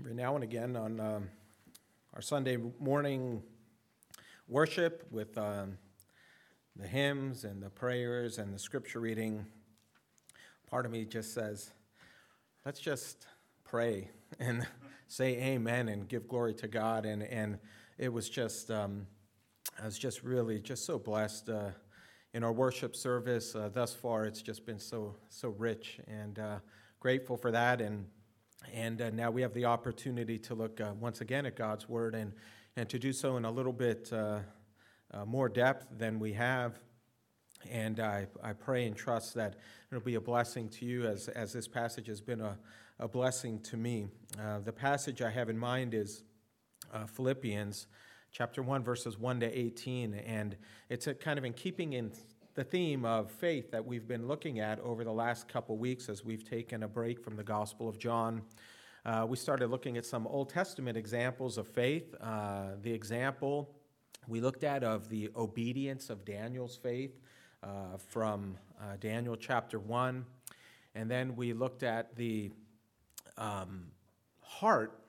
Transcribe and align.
every 0.00 0.14
now 0.14 0.34
and 0.34 0.42
again 0.42 0.76
on 0.76 0.98
um, 0.98 1.28
our 2.14 2.22
Sunday 2.22 2.56
morning 2.78 3.42
worship 4.48 5.06
with 5.10 5.36
um, 5.36 5.76
the 6.74 6.86
hymns 6.86 7.44
and 7.44 7.62
the 7.62 7.68
prayers 7.68 8.38
and 8.38 8.54
the 8.54 8.58
scripture 8.58 8.98
reading, 8.98 9.44
part 10.70 10.86
of 10.86 10.92
me 10.92 11.04
just 11.04 11.34
says, 11.34 11.72
let's 12.64 12.80
just 12.80 13.26
pray 13.62 14.08
and 14.38 14.66
say 15.08 15.36
amen 15.36 15.90
and 15.90 16.08
give 16.08 16.26
glory 16.26 16.54
to 16.54 16.66
God. 16.66 17.04
And, 17.04 17.22
and 17.22 17.58
it 17.98 18.10
was 18.10 18.30
just, 18.30 18.70
um, 18.70 19.06
I 19.82 19.84
was 19.84 19.98
just 19.98 20.22
really 20.22 20.60
just 20.60 20.86
so 20.86 20.98
blessed. 20.98 21.50
Uh, 21.50 21.72
in 22.32 22.42
our 22.42 22.52
worship 22.52 22.96
service 22.96 23.54
uh, 23.54 23.68
thus 23.70 23.92
far, 23.92 24.24
it's 24.24 24.40
just 24.40 24.64
been 24.64 24.78
so 24.78 25.16
so 25.28 25.48
rich, 25.48 26.00
and 26.06 26.38
uh, 26.38 26.58
grateful 27.00 27.36
for 27.36 27.50
that. 27.50 27.80
And 27.80 28.06
and 28.72 29.00
uh, 29.00 29.10
now 29.10 29.30
we 29.30 29.42
have 29.42 29.54
the 29.54 29.64
opportunity 29.64 30.38
to 30.38 30.54
look 30.54 30.80
uh, 30.80 30.92
once 30.98 31.20
again 31.20 31.46
at 31.46 31.56
God's 31.56 31.88
Word 31.88 32.14
and, 32.14 32.32
and 32.76 32.88
to 32.88 32.98
do 32.98 33.12
so 33.12 33.36
in 33.36 33.44
a 33.44 33.50
little 33.50 33.72
bit 33.72 34.12
uh, 34.12 34.40
uh 35.12 35.24
more 35.24 35.48
depth 35.48 35.86
than 35.98 36.18
we 36.18 36.32
have. 36.34 36.78
And 37.68 38.00
I, 38.00 38.26
I 38.42 38.52
pray 38.52 38.86
and 38.86 38.96
trust 38.96 39.34
that 39.34 39.56
it'll 39.90 40.04
be 40.04 40.14
a 40.14 40.20
blessing 40.20 40.68
to 40.70 40.86
you 40.86 41.06
as, 41.06 41.28
as 41.28 41.52
this 41.52 41.68
passage 41.68 42.06
has 42.06 42.20
been 42.20 42.40
a, 42.40 42.58
a 42.98 43.08
blessing 43.08 43.60
to 43.60 43.76
me. 43.76 44.08
Uh, 44.40 44.60
the 44.60 44.72
passage 44.72 45.20
I 45.20 45.30
have 45.30 45.48
in 45.48 45.58
mind 45.58 45.94
is 45.94 46.22
uh, 46.92 47.06
Philippians 47.06 47.86
chapter 48.32 48.62
1, 48.62 48.82
verses 48.82 49.18
1 49.18 49.40
to 49.40 49.58
18. 49.58 50.14
And 50.14 50.56
it's 50.88 51.08
kind 51.20 51.38
of 51.38 51.44
in 51.44 51.52
keeping 51.52 51.92
in 51.92 52.12
the 52.54 52.64
theme 52.64 53.04
of 53.04 53.30
faith 53.30 53.70
that 53.70 53.86
we've 53.86 54.08
been 54.08 54.26
looking 54.26 54.58
at 54.58 54.80
over 54.80 55.04
the 55.04 55.12
last 55.12 55.46
couple 55.46 55.76
weeks 55.76 56.08
as 56.08 56.24
we've 56.24 56.42
taken 56.42 56.82
a 56.82 56.88
break 56.88 57.22
from 57.22 57.36
the 57.36 57.44
Gospel 57.44 57.88
of 57.88 57.96
John. 57.96 58.42
Uh, 59.06 59.24
we 59.28 59.36
started 59.36 59.70
looking 59.70 59.96
at 59.96 60.04
some 60.04 60.26
Old 60.26 60.50
Testament 60.50 60.96
examples 60.96 61.58
of 61.58 61.68
faith. 61.68 62.12
Uh, 62.20 62.72
the 62.82 62.92
example 62.92 63.70
we 64.26 64.40
looked 64.40 64.64
at 64.64 64.82
of 64.82 65.08
the 65.08 65.30
obedience 65.36 66.10
of 66.10 66.24
Daniel's 66.24 66.76
faith 66.76 67.20
uh, 67.62 67.96
from 68.08 68.56
uh, 68.80 68.96
Daniel 68.98 69.36
chapter 69.36 69.78
1. 69.78 70.24
And 70.96 71.08
then 71.08 71.36
we 71.36 71.52
looked 71.52 71.84
at 71.84 72.16
the 72.16 72.50
um, 73.38 73.86
heart, 74.42 75.00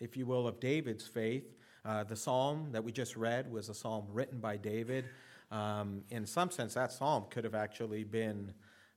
if 0.00 0.16
you 0.16 0.26
will, 0.26 0.48
of 0.48 0.58
David's 0.58 1.06
faith. 1.06 1.44
Uh, 1.84 2.02
the 2.02 2.16
psalm 2.16 2.70
that 2.72 2.82
we 2.82 2.90
just 2.90 3.16
read 3.16 3.50
was 3.50 3.68
a 3.68 3.74
psalm 3.74 4.06
written 4.12 4.40
by 4.40 4.56
David. 4.56 5.04
Um, 5.50 6.02
in 6.10 6.26
some 6.26 6.50
sense, 6.50 6.74
that 6.74 6.92
psalm 6.92 7.24
could 7.30 7.44
have 7.44 7.54
actually 7.54 8.04
been 8.04 8.52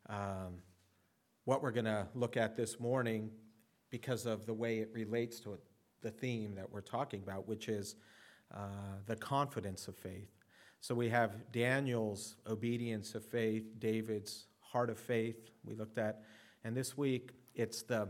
um, 0.10 0.62
what 1.46 1.62
we're 1.62 1.72
going 1.72 1.86
to 1.86 2.08
look 2.14 2.36
at 2.38 2.56
this 2.56 2.80
morning 2.80 3.32
because 3.90 4.26
of 4.26 4.46
the 4.46 4.54
way 4.54 4.80
it 4.80 4.90
relates 4.94 5.40
to 5.42 5.54
it, 5.54 5.60
the 6.02 6.12
theme 6.12 6.56
that 6.56 6.72
we're 6.72 6.82
talking 6.82 7.22
about, 7.24 7.48
which 7.48 7.70
is 7.70 7.96
uh, 8.54 8.98
the 9.06 9.16
confidence 9.16 9.88
of 9.88 9.96
faith. 9.96 10.30
So 10.82 10.96
we 10.96 11.10
have 11.10 11.52
Daniel's 11.52 12.36
obedience 12.48 13.16
of 13.16 13.24
faith, 13.24 13.80
David's 13.80 14.48
heart 14.60 14.90
of 14.90 14.98
faith, 14.98 15.50
we 15.64 15.76
looked 15.76 15.98
at, 15.98 16.24
and 16.64 16.76
this 16.76 16.98
week 16.98 17.32
it's 17.56 17.84
the, 17.84 18.08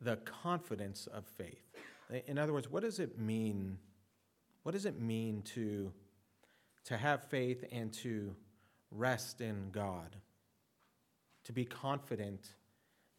the 0.00 0.16
confidence 0.16 1.06
of 1.06 1.24
faith. 1.26 1.64
In 2.26 2.38
other 2.38 2.52
words, 2.52 2.68
what 2.68 2.82
does 2.82 2.98
it 2.98 3.18
mean? 3.18 3.78
What 4.64 4.72
does 4.72 4.84
it 4.84 5.00
mean 5.00 5.42
to 5.54 5.92
to 6.84 6.96
have 6.96 7.24
faith 7.24 7.64
and 7.72 7.92
to 7.92 8.34
rest 8.90 9.40
in 9.40 9.70
God, 9.70 10.16
to 11.44 11.52
be 11.52 11.64
confident 11.64 12.54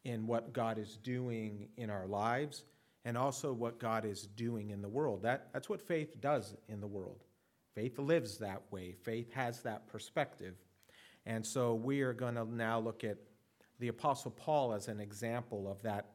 in 0.04 0.26
what 0.26 0.52
God 0.52 0.78
is 0.78 0.96
doing 0.96 1.68
in 1.76 1.90
our 1.90 2.06
lives 2.06 2.64
and 3.04 3.16
also 3.16 3.52
what 3.52 3.78
God 3.78 4.04
is 4.04 4.26
doing 4.26 4.70
in 4.70 4.82
the 4.82 4.88
world. 4.88 5.22
That, 5.22 5.48
that's 5.52 5.68
what 5.68 5.80
faith 5.80 6.20
does 6.20 6.54
in 6.68 6.80
the 6.80 6.86
world. 6.86 7.24
Faith 7.74 7.98
lives 7.98 8.38
that 8.38 8.62
way, 8.70 8.92
faith 8.92 9.32
has 9.32 9.62
that 9.62 9.86
perspective. 9.88 10.54
And 11.24 11.46
so 11.46 11.74
we 11.74 12.02
are 12.02 12.12
going 12.12 12.34
to 12.34 12.44
now 12.44 12.80
look 12.80 13.04
at 13.04 13.16
the 13.78 13.88
Apostle 13.88 14.32
Paul 14.32 14.72
as 14.72 14.88
an 14.88 15.00
example 15.00 15.70
of 15.70 15.80
that, 15.82 16.06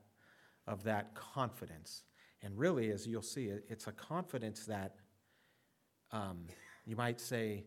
of 0.67 0.83
that 0.83 1.16
confidence. 1.16 2.03
And 2.44 2.57
really, 2.57 2.91
as 2.91 3.07
you'll 3.07 3.21
see, 3.21 3.45
it's 3.67 3.88
a 3.88 3.91
confidence 3.91 4.66
that 4.66 4.95
um, 6.11 6.45
you 6.87 6.95
might 6.95 7.19
say, 7.19 7.65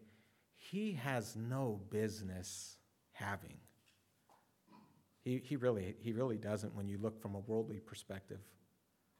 he 0.56 0.92
has 0.92 1.36
no 1.36 1.80
business 1.90 2.78
having. 3.12 3.58
He, 5.22 5.42
he, 5.44 5.56
really, 5.56 5.94
he 6.00 6.12
really 6.12 6.38
doesn't 6.38 6.74
when 6.74 6.88
you 6.88 6.96
look 6.96 7.20
from 7.20 7.34
a 7.34 7.40
worldly 7.40 7.80
perspective. 7.80 8.40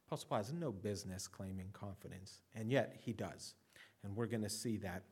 Apostle 0.08 0.28
Paul 0.30 0.38
has 0.38 0.52
no 0.54 0.72
business 0.72 1.28
claiming 1.28 1.68
confidence, 1.74 2.40
and 2.54 2.72
yet 2.72 2.96
he 3.04 3.12
does. 3.12 3.54
And 4.02 4.16
we're 4.16 4.26
going 4.26 4.42
to 4.42 4.50
see 4.50 4.78
that. 4.78 5.02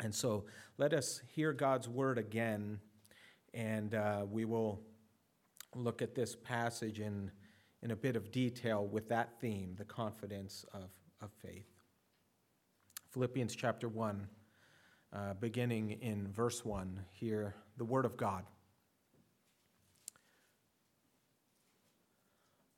And 0.00 0.12
so 0.12 0.46
let 0.78 0.92
us 0.92 1.22
hear 1.32 1.52
God's 1.52 1.88
word 1.88 2.18
again, 2.18 2.80
and 3.54 3.94
uh, 3.94 4.26
we 4.28 4.44
will 4.44 4.82
look 5.76 6.02
at 6.02 6.16
this 6.16 6.34
passage 6.34 6.98
in, 6.98 7.30
in 7.82 7.92
a 7.92 7.96
bit 7.96 8.16
of 8.16 8.32
detail 8.32 8.84
with 8.84 9.08
that 9.10 9.40
theme 9.40 9.76
the 9.78 9.84
confidence 9.84 10.64
of, 10.74 10.90
of 11.22 11.30
faith. 11.40 11.73
Philippians 13.14 13.54
chapter 13.54 13.88
1, 13.88 14.26
uh, 15.12 15.34
beginning 15.34 15.92
in 16.02 16.26
verse 16.32 16.64
1, 16.64 16.98
hear 17.12 17.54
the 17.76 17.84
word 17.84 18.04
of 18.04 18.16
God. 18.16 18.42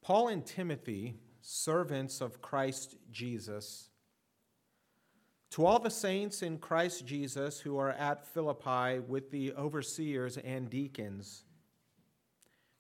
Paul 0.03 0.29
and 0.29 0.45
Timothy, 0.45 1.15
servants 1.41 2.21
of 2.21 2.43
Christ 2.43 2.97
Jesus, 3.11 3.89
to 5.53 5.65
all 5.65 5.79
the 5.79 5.89
saints 5.89 6.43
in 6.43 6.59
Christ 6.59 7.07
Jesus 7.07 7.59
who 7.59 7.79
are 7.79 7.93
at 7.93 8.27
Philippi 8.27 8.99
with 8.99 9.31
the 9.31 9.55
overseers 9.55 10.37
and 10.37 10.69
deacons, 10.69 11.45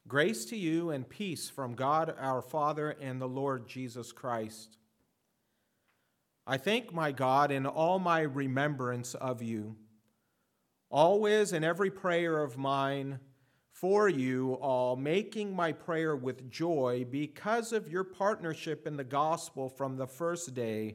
grace 0.06 0.44
to 0.44 0.58
you 0.58 0.90
and 0.90 1.08
peace 1.08 1.48
from 1.48 1.74
God 1.74 2.14
our 2.20 2.42
Father 2.42 2.90
and 3.00 3.18
the 3.18 3.26
Lord 3.26 3.66
Jesus 3.66 4.12
Christ. 4.12 4.76
I 6.46 6.58
thank 6.58 6.92
my 6.94 7.10
God 7.10 7.50
in 7.50 7.66
all 7.66 7.98
my 7.98 8.20
remembrance 8.20 9.14
of 9.14 9.42
you, 9.42 9.74
always 10.90 11.52
in 11.52 11.64
every 11.64 11.90
prayer 11.90 12.40
of 12.40 12.56
mine 12.56 13.18
for 13.72 14.08
you 14.08 14.54
all, 14.54 14.94
making 14.96 15.54
my 15.54 15.72
prayer 15.72 16.14
with 16.14 16.48
joy 16.50 17.04
because 17.10 17.72
of 17.72 17.90
your 17.90 18.04
partnership 18.04 18.86
in 18.86 18.96
the 18.96 19.04
gospel 19.04 19.68
from 19.68 19.96
the 19.96 20.06
first 20.06 20.54
day 20.54 20.94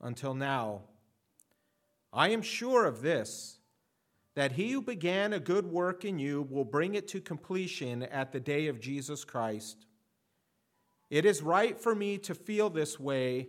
until 0.00 0.34
now. 0.34 0.82
I 2.12 2.28
am 2.28 2.40
sure 2.40 2.86
of 2.86 3.02
this, 3.02 3.58
that 4.34 4.52
he 4.52 4.70
who 4.70 4.82
began 4.82 5.32
a 5.32 5.40
good 5.40 5.66
work 5.66 6.04
in 6.04 6.18
you 6.18 6.46
will 6.48 6.64
bring 6.64 6.94
it 6.94 7.08
to 7.08 7.20
completion 7.20 8.04
at 8.04 8.32
the 8.32 8.40
day 8.40 8.68
of 8.68 8.80
Jesus 8.80 9.24
Christ. 9.24 9.84
It 11.10 11.26
is 11.26 11.42
right 11.42 11.78
for 11.78 11.94
me 11.94 12.18
to 12.18 12.34
feel 12.34 12.70
this 12.70 13.00
way 13.00 13.48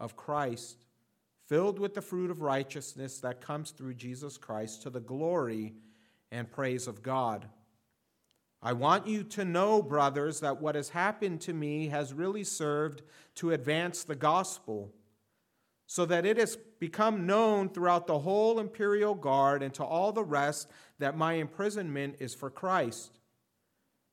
of 0.00 0.16
Christ, 0.16 0.78
filled 1.46 1.78
with 1.78 1.94
the 1.94 2.02
fruit 2.02 2.30
of 2.30 2.40
righteousness 2.40 3.18
that 3.18 3.40
comes 3.40 3.70
through 3.70 3.94
Jesus 3.94 4.38
Christ 4.38 4.82
to 4.82 4.90
the 4.90 5.00
glory 5.00 5.74
and 6.32 6.50
praise 6.50 6.88
of 6.88 7.02
God. 7.02 7.46
I 8.62 8.72
want 8.72 9.06
you 9.06 9.22
to 9.24 9.44
know, 9.44 9.82
brothers, 9.82 10.40
that 10.40 10.60
what 10.60 10.74
has 10.74 10.90
happened 10.90 11.40
to 11.42 11.52
me 11.52 11.88
has 11.88 12.12
really 12.12 12.44
served 12.44 13.02
to 13.36 13.52
advance 13.52 14.04
the 14.04 14.16
gospel, 14.16 14.92
so 15.86 16.04
that 16.06 16.24
it 16.24 16.36
has 16.36 16.56
become 16.78 17.26
known 17.26 17.68
throughout 17.68 18.06
the 18.06 18.20
whole 18.20 18.60
imperial 18.60 19.14
guard 19.14 19.62
and 19.62 19.74
to 19.74 19.84
all 19.84 20.12
the 20.12 20.22
rest 20.22 20.68
that 20.98 21.16
my 21.16 21.32
imprisonment 21.34 22.16
is 22.20 22.34
for 22.34 22.48
Christ. 22.48 23.18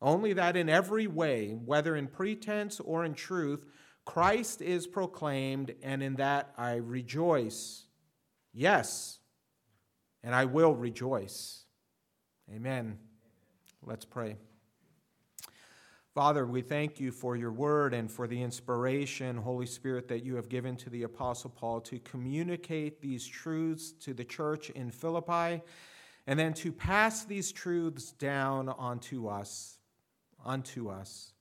Only 0.00 0.32
that 0.34 0.56
in 0.56 0.68
every 0.68 1.06
way, 1.06 1.52
whether 1.52 1.96
in 1.96 2.08
pretense 2.08 2.80
or 2.80 3.04
in 3.04 3.14
truth, 3.14 3.64
Christ 4.04 4.62
is 4.62 4.86
proclaimed, 4.86 5.74
and 5.82 6.02
in 6.02 6.16
that 6.16 6.52
I 6.56 6.74
rejoice. 6.76 7.86
Yes, 8.52 9.18
and 10.22 10.34
I 10.34 10.44
will 10.44 10.74
rejoice. 10.74 11.64
Amen. 12.54 12.98
Let's 13.82 14.04
pray. 14.04 14.36
Father, 16.14 16.46
we 16.46 16.62
thank 16.62 16.98
you 16.98 17.12
for 17.12 17.36
your 17.36 17.52
word 17.52 17.92
and 17.92 18.10
for 18.10 18.26
the 18.26 18.40
inspiration, 18.40 19.36
Holy 19.36 19.66
Spirit, 19.66 20.08
that 20.08 20.24
you 20.24 20.36
have 20.36 20.48
given 20.48 20.74
to 20.76 20.88
the 20.88 21.02
Apostle 21.02 21.50
Paul 21.50 21.80
to 21.82 21.98
communicate 21.98 23.02
these 23.02 23.26
truths 23.26 23.92
to 24.00 24.14
the 24.14 24.24
church 24.24 24.70
in 24.70 24.90
Philippi 24.90 25.62
and 26.26 26.38
then 26.38 26.54
to 26.54 26.72
pass 26.72 27.24
these 27.24 27.52
truths 27.52 28.12
down 28.12 28.70
onto 28.70 29.28
us. 29.28 29.75
Unto 30.46 30.88
us. 30.88 31.32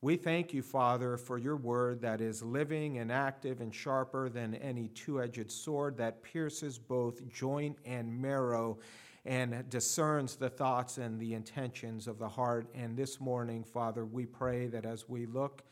We 0.00 0.16
thank 0.16 0.52
you, 0.52 0.62
Father, 0.62 1.16
for 1.16 1.38
your 1.38 1.56
word 1.56 2.02
that 2.02 2.20
is 2.20 2.42
living 2.42 2.98
and 2.98 3.10
active 3.10 3.60
and 3.60 3.74
sharper 3.74 4.28
than 4.28 4.54
any 4.56 4.88
two 4.88 5.22
edged 5.22 5.50
sword 5.50 5.96
that 5.98 6.22
pierces 6.22 6.78
both 6.78 7.28
joint 7.28 7.78
and 7.84 8.20
marrow 8.20 8.78
and 9.24 9.68
discerns 9.68 10.36
the 10.36 10.50
thoughts 10.50 10.98
and 10.98 11.20
the 11.20 11.34
intentions 11.34 12.08
of 12.08 12.18
the 12.18 12.28
heart. 12.28 12.68
And 12.74 12.96
this 12.96 13.20
morning, 13.20 13.62
Father, 13.62 14.04
we 14.04 14.26
pray 14.26 14.66
that 14.66 14.84
as 14.84 15.08
we 15.08 15.26
look 15.26 15.62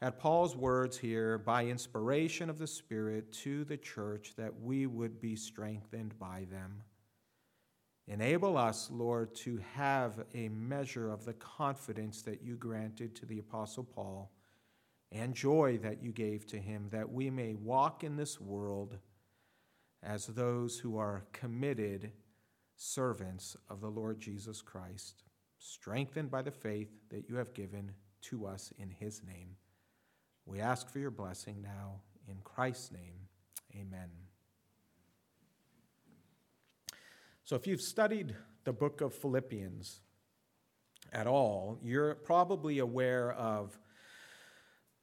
at 0.00 0.18
Paul's 0.18 0.56
words 0.56 0.98
here, 0.98 1.38
by 1.38 1.66
inspiration 1.66 2.50
of 2.50 2.58
the 2.58 2.66
Spirit 2.66 3.32
to 3.32 3.64
the 3.64 3.76
church, 3.76 4.34
that 4.36 4.60
we 4.60 4.86
would 4.86 5.20
be 5.20 5.36
strengthened 5.36 6.18
by 6.18 6.46
them. 6.50 6.82
Enable 8.08 8.56
us, 8.56 8.90
Lord, 8.90 9.34
to 9.36 9.60
have 9.74 10.24
a 10.34 10.48
measure 10.48 11.10
of 11.10 11.24
the 11.24 11.34
confidence 11.34 12.22
that 12.22 12.42
you 12.42 12.56
granted 12.56 13.14
to 13.16 13.26
the 13.26 13.38
Apostle 13.38 13.84
Paul 13.84 14.32
and 15.12 15.34
joy 15.34 15.78
that 15.82 16.02
you 16.02 16.10
gave 16.10 16.46
to 16.48 16.58
him, 16.58 16.88
that 16.90 17.12
we 17.12 17.30
may 17.30 17.54
walk 17.54 18.02
in 18.02 18.16
this 18.16 18.40
world 18.40 18.96
as 20.02 20.26
those 20.26 20.78
who 20.78 20.98
are 20.98 21.24
committed 21.32 22.12
servants 22.76 23.56
of 23.70 23.80
the 23.80 23.90
Lord 23.90 24.18
Jesus 24.20 24.62
Christ, 24.62 25.22
strengthened 25.58 26.30
by 26.30 26.42
the 26.42 26.50
faith 26.50 26.90
that 27.10 27.28
you 27.28 27.36
have 27.36 27.54
given 27.54 27.92
to 28.22 28.46
us 28.46 28.72
in 28.78 28.90
his 28.90 29.22
name. 29.22 29.56
We 30.44 30.60
ask 30.60 30.88
for 30.88 30.98
your 30.98 31.10
blessing 31.10 31.62
now 31.62 32.00
in 32.26 32.38
Christ's 32.42 32.90
name. 32.90 33.28
Amen. 33.74 34.21
So, 37.52 37.56
if 37.56 37.66
you've 37.66 37.82
studied 37.82 38.34
the 38.64 38.72
book 38.72 39.02
of 39.02 39.12
Philippians 39.12 40.00
at 41.12 41.26
all, 41.26 41.78
you're 41.82 42.14
probably 42.14 42.78
aware 42.78 43.32
of 43.32 43.78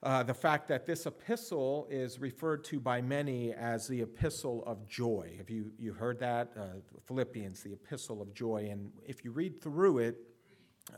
uh, 0.01 0.24
the 0.24 0.34
fact 0.34 0.68
that 0.69 0.88
this 0.88 1.06
epistle 1.06 1.88
is 1.92 2.18
referred 2.18 2.63
to 2.63 2.80
by 2.80 3.04
many 3.04 3.54
as 3.54 3.88
the 3.88 4.01
epistle 4.01 4.63
of 4.66 4.88
joy. 4.88 5.36
Have 5.38 5.51
you, 5.51 5.72
you 5.78 5.94
heard 5.94 6.19
that? 6.22 6.50
Uh, 6.57 6.80
Philippians, 7.06 7.62
the 7.62 7.74
epistle 7.74 8.19
of 8.19 8.34
joy. 8.34 8.69
And 8.72 8.94
if 9.06 9.24
you 9.24 9.30
read 9.30 9.62
through 9.62 10.00
it, 10.00 10.18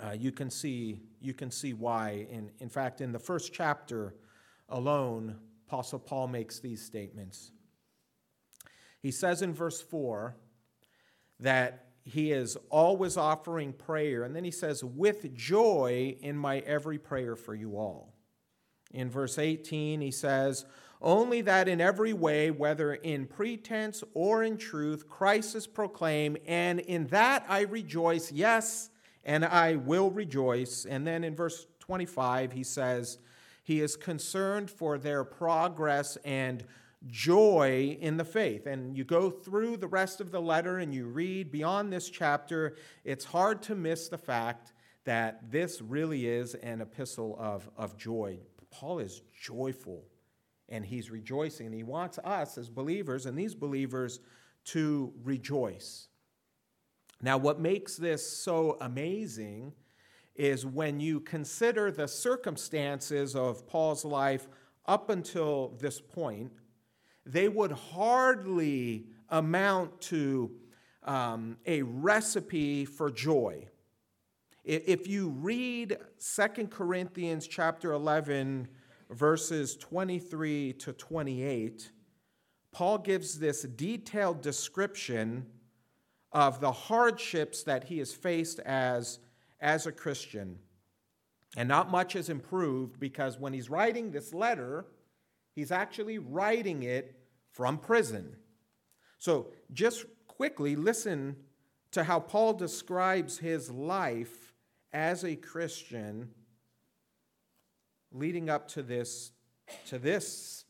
uh, 0.01 0.12
you, 0.12 0.31
can 0.31 0.50
see, 0.50 1.01
you 1.19 1.33
can 1.33 1.51
see 1.51 1.74
why. 1.74 2.27
In, 2.31 2.50
in 2.62 2.69
fact, 2.69 3.01
in 3.01 3.12
the 3.12 3.19
first 3.19 3.51
chapter 3.51 4.15
alone, 4.69 5.36
Apostle 5.68 6.00
Paul 6.00 6.30
makes 6.30 6.62
these 6.62 6.81
statements. 6.81 7.51
He 9.01 9.12
says 9.12 9.42
in 9.42 9.53
verse 9.53 9.81
4 9.81 10.38
that 11.41 11.85
he 12.03 12.31
is 12.31 12.57
always 12.69 13.17
offering 13.17 13.73
prayer. 13.73 14.23
And 14.23 14.35
then 14.35 14.43
he 14.43 14.51
says, 14.51 14.83
with 14.83 15.35
joy 15.35 16.15
in 16.21 16.38
my 16.38 16.59
every 16.59 16.97
prayer 16.97 17.35
for 17.35 17.53
you 17.53 17.77
all. 17.77 18.13
In 18.93 19.09
verse 19.09 19.38
18, 19.38 20.01
he 20.01 20.11
says, 20.11 20.65
Only 21.01 21.41
that 21.41 21.67
in 21.67 21.79
every 21.79 22.13
way, 22.13 22.51
whether 22.51 22.93
in 22.93 23.27
pretense 23.27 24.03
or 24.13 24.43
in 24.43 24.57
truth, 24.57 25.07
Christ 25.07 25.55
is 25.55 25.67
proclaimed, 25.67 26.39
and 26.45 26.79
in 26.79 27.07
that 27.07 27.45
I 27.47 27.61
rejoice, 27.61 28.31
yes, 28.31 28.89
and 29.23 29.45
I 29.45 29.75
will 29.75 30.11
rejoice. 30.11 30.85
And 30.85 31.05
then 31.05 31.23
in 31.23 31.35
verse 31.35 31.67
25, 31.79 32.51
he 32.51 32.63
says, 32.63 33.19
He 33.63 33.79
is 33.79 33.95
concerned 33.95 34.69
for 34.69 34.97
their 34.97 35.23
progress 35.23 36.17
and 36.25 36.65
joy 37.07 37.98
in 38.00 38.18
the 38.18 38.25
faith. 38.25 38.68
And 38.68 38.95
you 38.98 39.03
go 39.03 39.30
through 39.30 39.77
the 39.77 39.88
rest 39.88 40.21
of 40.21 40.31
the 40.31 40.42
letter 40.42 40.80
and 40.80 40.94
you 40.94 41.07
read 41.07 41.51
beyond 41.51 41.92
this 41.92 42.09
chapter, 42.09 42.75
it's 43.03 43.25
hard 43.25 43.62
to 43.63 43.75
miss 43.75 44.07
the 44.07 44.18
fact 44.18 44.74
that 45.06 45.51
this 45.51 45.81
really 45.81 46.27
is 46.27 46.53
an 46.56 46.81
epistle 46.81 47.36
of, 47.39 47.69
of 47.75 47.98
joy. 47.98 48.39
Paul 48.69 49.00
is 49.00 49.21
joyful 49.33 50.06
and 50.69 50.86
he's 50.86 51.12
rejoicing. 51.12 51.68
And 51.68 51.75
he 51.75 51.83
wants 51.83 52.18
us 52.19 52.57
as 52.57 52.69
believers 52.69 53.25
and 53.25 53.38
these 53.38 53.56
believers 53.56 54.19
to 54.65 55.13
rejoice. 55.24 56.07
Now, 57.21 57.38
what 57.38 57.59
makes 57.59 57.98
this 57.98 58.25
so 58.25 58.77
amazing 58.81 59.74
is 60.36 60.65
when 60.65 61.00
you 61.00 61.19
consider 61.19 61.92
the 61.92 62.07
circumstances 62.07 63.36
of 63.36 63.68
Paul's 63.68 64.06
life 64.06 64.48
up 64.86 65.09
until 65.09 65.75
this 65.80 66.00
point, 66.00 66.51
they 67.25 67.47
would 67.47 67.71
hardly 67.71 69.06
amount 69.29 70.01
to 70.01 70.51
um, 71.03 71.57
a 71.65 71.81
recipe 71.81 72.85
for 72.85 73.09
joy. 73.09 73.68
If 74.63 75.07
you 75.07 75.29
read 75.29 75.97
2 76.19 76.68
Corinthians 76.68 77.47
chapter 77.47 77.94
11, 77.94 78.68
verses 79.09 79.75
23 79.77 80.73
to 80.73 80.94
28, 80.94 81.91
Paul 82.71 83.00
gives 83.00 83.39
this 83.39 83.63
detailed 83.63 84.41
description 84.41 85.47
of 86.31 86.62
the 86.62 86.71
hardships 86.71 87.63
that 87.63 87.85
he 87.85 87.97
has 87.97 88.13
faced 88.13 88.59
as, 88.59 89.19
as 89.59 89.88
a 89.88 89.91
Christian. 89.91 90.59
And 91.57 91.67
not 91.67 91.91
much 91.91 92.13
has 92.13 92.29
improved 92.29 93.00
because 93.00 93.39
when 93.39 93.53
he's 93.53 93.69
writing 93.69 94.12
this 94.12 94.34
letter, 94.34 94.86
he's 95.55 95.72
actually 95.72 96.19
writing 96.19 96.84
it 96.84 97.20
from 97.51 97.77
prison. 97.77 98.36
So 99.17 99.48
just 99.74 100.05
quickly 100.27 100.75
listen 100.75 101.36
to 101.91 102.03
how 102.03 102.20
Paul 102.20 102.53
describes 102.53 103.38
his 103.38 103.70
life 103.70 104.53
as 104.93 105.24
a 105.24 105.36
Christian 105.36 106.29
leading 108.12 108.50
up 108.50 108.67
to 108.70 108.84
this 108.84 109.31
to 109.88 110.00
this 110.00 110.65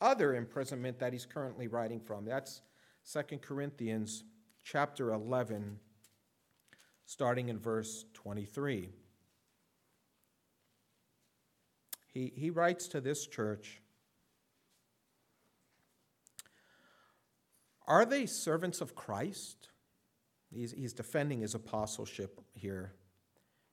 other 0.00 0.34
imprisonment 0.34 0.98
that 1.00 1.12
he's 1.12 1.26
currently 1.26 1.66
writing 1.66 1.98
from. 1.98 2.24
That's 2.24 2.60
2 3.10 3.38
Corinthians 3.38 4.22
chapter 4.62 5.12
11 5.12 5.78
starting 7.06 7.48
in 7.48 7.58
verse 7.58 8.04
23. 8.14 8.90
He, 12.12 12.32
he 12.34 12.50
writes 12.50 12.86
to 12.88 13.00
this 13.00 13.26
church 13.26 13.82
Are 17.86 18.04
they 18.04 18.26
servants 18.26 18.80
of 18.80 18.94
Christ? 18.94 19.68
He's, 20.52 20.72
he's 20.72 20.92
defending 20.92 21.40
his 21.40 21.54
apostleship 21.54 22.40
here. 22.54 22.92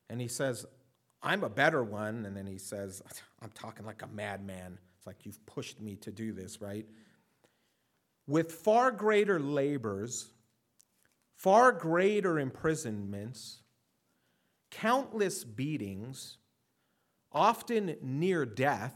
And 0.10 0.20
he 0.20 0.28
says, 0.28 0.66
I'm 1.24 1.44
a 1.44 1.50
better 1.50 1.84
one. 1.84 2.26
And 2.26 2.36
then 2.36 2.48
he 2.48 2.58
says, 2.58 3.02
I'm 3.42 3.52
talking 3.52 3.86
like 3.86 4.02
a 4.02 4.08
madman. 4.08 4.78
It's 4.98 5.08
like 5.08 5.26
you've 5.26 5.44
pushed 5.46 5.80
me 5.82 5.96
to 5.98 6.12
do 6.12 6.32
this, 6.32 6.62
right? 6.62 6.86
With 8.28 8.52
far 8.52 8.92
greater 8.92 9.40
labors, 9.40 10.28
far 11.36 11.72
greater 11.72 12.40
imprisonments, 12.40 13.62
countless 14.70 15.44
beatings, 15.44 16.38
often 17.32 17.96
near 18.02 18.46
death. 18.46 18.96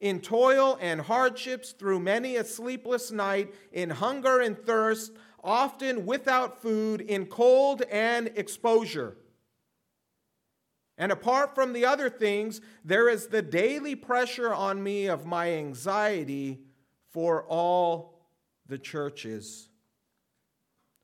in 0.00 0.20
toil 0.20 0.78
and 0.80 1.00
hardships 1.00 1.72
through 1.72 2.00
many 2.00 2.36
a 2.36 2.44
sleepless 2.44 3.10
night, 3.10 3.52
in 3.72 3.90
hunger 3.90 4.40
and 4.40 4.58
thirst, 4.58 5.12
often 5.42 6.06
without 6.06 6.62
food, 6.62 7.00
in 7.00 7.26
cold 7.26 7.82
and 7.90 8.28
exposure. 8.36 9.16
And 10.96 11.12
apart 11.12 11.54
from 11.54 11.72
the 11.72 11.84
other 11.84 12.10
things, 12.10 12.60
there 12.84 13.08
is 13.08 13.28
the 13.28 13.42
daily 13.42 13.94
pressure 13.94 14.52
on 14.52 14.82
me 14.82 15.06
of 15.06 15.26
my 15.26 15.52
anxiety 15.52 16.58
for 17.10 17.44
all 17.44 18.18
the 18.66 18.78
churches. 18.78 19.68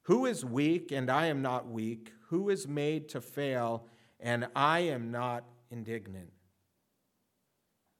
Who 0.02 0.26
is 0.26 0.44
weak 0.44 0.92
and 0.92 1.10
I 1.10 1.26
am 1.26 1.42
not 1.42 1.68
weak? 1.68 2.12
Who 2.28 2.50
is 2.50 2.68
made 2.68 3.08
to 3.10 3.20
fail 3.20 3.86
and 4.20 4.48
I 4.54 4.80
am 4.80 5.10
not 5.10 5.44
indignant? 5.70 6.33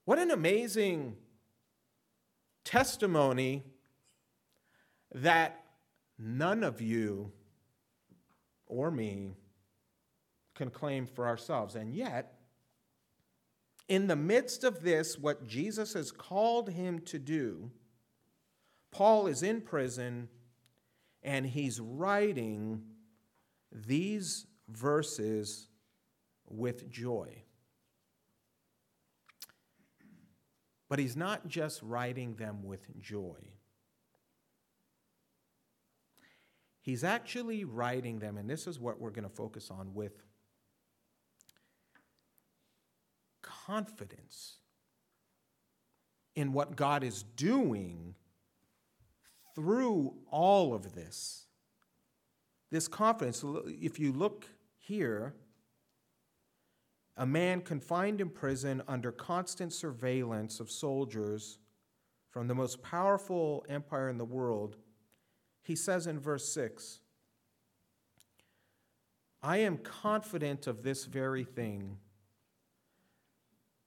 What 0.04 0.18
an 0.18 0.30
amazing 0.30 1.16
testimony 2.64 3.62
that 5.14 5.64
none 6.18 6.62
of 6.62 6.80
you 6.80 7.32
or 8.66 8.90
me 8.90 9.34
can 10.54 10.70
claim 10.70 11.06
for 11.06 11.26
ourselves. 11.26 11.74
And 11.74 11.94
yet, 11.94 12.38
in 13.88 14.06
the 14.06 14.16
midst 14.16 14.64
of 14.64 14.82
this, 14.82 15.18
what 15.18 15.46
Jesus 15.46 15.94
has 15.94 16.10
called 16.10 16.70
him 16.70 17.00
to 17.00 17.18
do, 17.18 17.70
Paul 18.90 19.26
is 19.26 19.42
in 19.42 19.60
prison 19.60 20.28
and 21.22 21.46
he's 21.46 21.80
writing 21.80 22.82
these 23.72 24.46
verses 24.68 25.68
with 26.46 26.90
joy. 26.90 27.43
But 30.94 31.00
he's 31.00 31.16
not 31.16 31.48
just 31.48 31.82
writing 31.82 32.36
them 32.36 32.62
with 32.62 33.00
joy. 33.00 33.34
He's 36.82 37.02
actually 37.02 37.64
writing 37.64 38.20
them, 38.20 38.36
and 38.36 38.48
this 38.48 38.68
is 38.68 38.78
what 38.78 39.00
we're 39.00 39.10
going 39.10 39.28
to 39.28 39.34
focus 39.34 39.72
on 39.72 39.92
with 39.92 40.22
confidence 43.42 44.58
in 46.36 46.52
what 46.52 46.76
God 46.76 47.02
is 47.02 47.24
doing 47.24 48.14
through 49.56 50.14
all 50.30 50.74
of 50.74 50.94
this. 50.94 51.46
This 52.70 52.86
confidence, 52.86 53.44
if 53.66 53.98
you 53.98 54.12
look 54.12 54.46
here, 54.78 55.34
a 57.16 57.26
man 57.26 57.60
confined 57.60 58.20
in 58.20 58.28
prison 58.28 58.82
under 58.88 59.12
constant 59.12 59.72
surveillance 59.72 60.60
of 60.60 60.70
soldiers 60.70 61.58
from 62.30 62.48
the 62.48 62.54
most 62.54 62.82
powerful 62.82 63.64
empire 63.68 64.08
in 64.08 64.18
the 64.18 64.24
world, 64.24 64.76
he 65.62 65.76
says 65.76 66.06
in 66.06 66.18
verse 66.18 66.48
6 66.52 67.00
I 69.42 69.58
am 69.58 69.78
confident 69.78 70.66
of 70.66 70.82
this 70.82 71.04
very 71.04 71.44
thing 71.44 71.98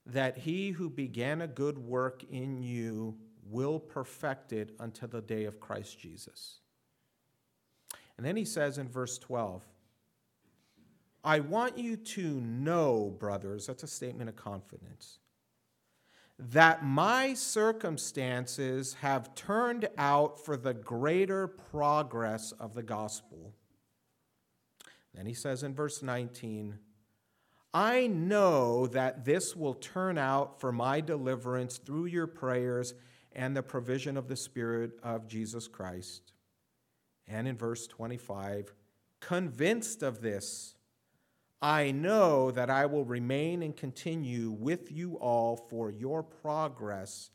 that 0.06 0.38
he 0.38 0.70
who 0.70 0.88
began 0.88 1.42
a 1.42 1.48
good 1.48 1.76
work 1.76 2.24
in 2.30 2.62
you 2.62 3.16
will 3.44 3.78
perfect 3.78 4.52
it 4.52 4.74
until 4.78 5.08
the 5.08 5.20
day 5.20 5.44
of 5.44 5.60
Christ 5.60 5.98
Jesus. 5.98 6.60
And 8.16 8.24
then 8.24 8.36
he 8.36 8.44
says 8.44 8.78
in 8.78 8.88
verse 8.88 9.18
12, 9.18 9.64
I 11.24 11.40
want 11.40 11.78
you 11.78 11.96
to 11.96 12.40
know, 12.40 13.14
brothers, 13.18 13.66
that's 13.66 13.82
a 13.82 13.88
statement 13.88 14.28
of 14.28 14.36
confidence, 14.36 15.18
that 16.38 16.84
my 16.84 17.34
circumstances 17.34 18.94
have 18.94 19.34
turned 19.34 19.88
out 19.98 20.44
for 20.44 20.56
the 20.56 20.74
greater 20.74 21.48
progress 21.48 22.52
of 22.52 22.74
the 22.74 22.82
gospel. 22.82 23.52
Then 25.14 25.26
he 25.26 25.34
says 25.34 25.64
in 25.64 25.74
verse 25.74 26.02
19, 26.02 26.78
I 27.74 28.06
know 28.06 28.86
that 28.86 29.24
this 29.24 29.54
will 29.54 29.74
turn 29.74 30.16
out 30.16 30.60
for 30.60 30.72
my 30.72 31.00
deliverance 31.00 31.78
through 31.78 32.06
your 32.06 32.26
prayers 32.26 32.94
and 33.32 33.56
the 33.56 33.62
provision 33.62 34.16
of 34.16 34.28
the 34.28 34.36
Spirit 34.36 34.92
of 35.02 35.28
Jesus 35.28 35.68
Christ. 35.68 36.32
And 37.26 37.46
in 37.46 37.56
verse 37.56 37.86
25, 37.86 38.72
convinced 39.20 40.02
of 40.02 40.22
this, 40.22 40.76
I 41.60 41.90
know 41.90 42.50
that 42.52 42.70
I 42.70 42.86
will 42.86 43.04
remain 43.04 43.62
and 43.62 43.76
continue 43.76 44.50
with 44.50 44.92
you 44.92 45.14
all 45.14 45.56
for 45.56 45.90
your 45.90 46.22
progress 46.22 47.30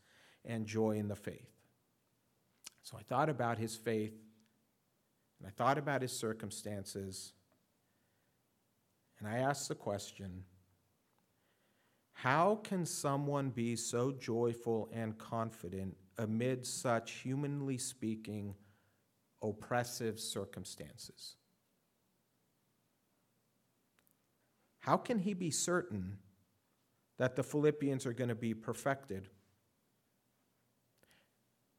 and 0.46 0.65
joy 0.65 0.92
in 0.92 1.10
the 1.10 1.15
faith. 1.15 1.50
So 2.84 2.98
I 2.98 3.03
thought 3.03 3.30
about 3.30 3.58
his 3.58 3.75
faith, 3.75 4.13
and 5.39 5.48
I 5.48 5.51
thought 5.51 5.77
about 5.77 6.01
his 6.01 6.12
circumstances. 6.12 7.34
And 9.20 9.27
I 9.27 9.39
asked 9.39 9.68
the 9.68 9.75
question 9.75 10.44
how 12.13 12.62
can 12.63 12.86
someone 12.86 13.50
be 13.50 13.75
so 13.75 14.12
joyful 14.12 14.89
and 14.94 15.18
confident 15.18 15.98
amid 16.18 16.65
such, 16.65 17.12
humanly 17.12 17.77
speaking, 17.77 18.56
oppressive 19.42 20.20
circumstances? 20.20 21.36
How 24.84 24.98
can 24.98 25.20
he 25.20 25.34
be 25.34 25.50
certain 25.50 26.18
that 27.18 27.38
the 27.38 27.44
Philippians 27.44 28.06
are 28.06 28.12
going 28.12 28.28
to 28.28 28.36
be 28.36 28.54
perfected? 28.54 29.30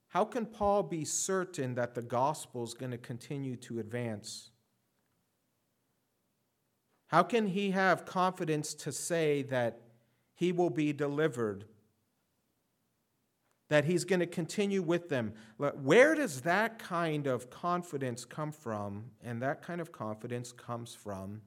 How 0.08 0.24
can 0.24 0.46
Paul 0.46 0.82
be 0.84 1.04
certain 1.04 1.74
that 1.74 1.94
the 1.94 2.00
gospel 2.00 2.64
is 2.64 2.72
going 2.72 2.92
to 2.92 2.98
continue 2.98 3.56
to 3.56 3.78
advance? 3.78 4.52
How 7.08 7.22
can 7.22 7.48
he 7.48 7.72
have 7.72 8.06
confidence 8.06 8.72
to 8.74 8.90
say 8.90 9.42
that 9.42 9.82
he 10.32 10.50
will 10.50 10.70
be 10.70 10.94
delivered? 10.94 11.66
That 13.68 13.84
he's 13.84 14.06
going 14.06 14.20
to 14.20 14.26
continue 14.26 14.80
with 14.80 15.10
them? 15.10 15.34
Where 15.58 16.14
does 16.14 16.40
that 16.40 16.78
kind 16.78 17.26
of 17.26 17.50
confidence 17.50 18.24
come 18.24 18.50
from? 18.50 19.10
And 19.22 19.42
that 19.42 19.60
kind 19.60 19.82
of 19.82 19.92
confidence 19.92 20.52
comes 20.52 20.94
from 20.94 21.42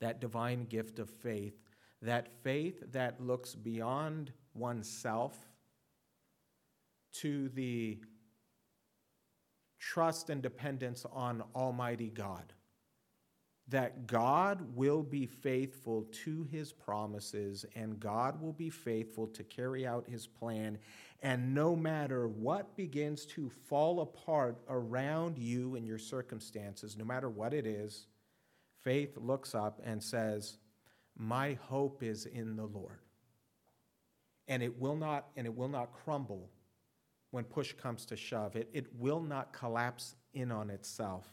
that 0.00 0.20
divine 0.20 0.64
gift 0.64 0.98
of 0.98 1.08
faith, 1.08 1.54
that 2.02 2.28
faith 2.42 2.82
that 2.92 3.20
looks 3.20 3.54
beyond 3.54 4.32
oneself 4.54 5.36
to 7.12 7.48
the 7.50 7.98
trust 9.78 10.30
and 10.30 10.42
dependence 10.42 11.06
on 11.12 11.42
Almighty 11.54 12.10
God 12.10 12.52
that 13.68 14.06
God 14.06 14.76
will 14.76 15.02
be 15.02 15.26
faithful 15.26 16.06
to 16.24 16.46
his 16.50 16.72
promises 16.72 17.64
and 17.74 17.98
God 17.98 18.40
will 18.40 18.52
be 18.52 18.68
faithful 18.68 19.26
to 19.28 19.42
carry 19.42 19.86
out 19.86 20.06
his 20.06 20.26
plan. 20.26 20.78
And 21.22 21.54
no 21.54 21.74
matter 21.74 22.28
what 22.28 22.76
begins 22.76 23.24
to 23.26 23.48
fall 23.48 24.00
apart 24.00 24.58
around 24.68 25.38
you 25.38 25.76
and 25.76 25.86
your 25.86 25.98
circumstances, 25.98 26.96
no 26.96 27.04
matter 27.04 27.30
what 27.30 27.54
it 27.54 27.66
is, 27.66 28.06
faith 28.84 29.16
looks 29.16 29.54
up 29.54 29.80
and 29.84 30.02
says, 30.02 30.58
My 31.16 31.54
hope 31.54 32.02
is 32.02 32.26
in 32.26 32.56
the 32.56 32.66
Lord. 32.66 32.98
And 34.46 34.62
it 34.62 34.78
will 34.78 34.96
not, 34.96 35.26
and 35.36 35.46
it 35.46 35.56
will 35.56 35.68
not 35.68 35.92
crumble 35.92 36.50
when 37.30 37.44
push 37.44 37.72
comes 37.72 38.04
to 38.06 38.16
shove. 38.16 38.54
It, 38.54 38.68
it 38.72 38.86
will 38.96 39.20
not 39.20 39.52
collapse 39.52 40.14
in 40.34 40.52
on 40.52 40.70
itself 40.70 41.32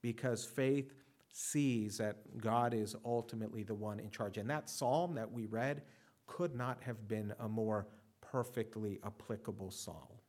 because 0.00 0.44
faith 0.44 0.94
sees 1.32 1.98
that 1.98 2.38
God 2.38 2.72
is 2.72 2.96
ultimately 3.04 3.62
the 3.62 3.74
one 3.74 4.00
in 4.00 4.10
charge. 4.10 4.38
And 4.38 4.48
that 4.50 4.70
psalm 4.70 5.14
that 5.16 5.30
we 5.30 5.46
read 5.46 5.82
could 6.26 6.54
not 6.54 6.82
have 6.82 7.08
been 7.08 7.34
a 7.40 7.48
more 7.48 7.86
perfectly 8.20 9.00
applicable 9.04 9.70
psalm. 9.70 10.19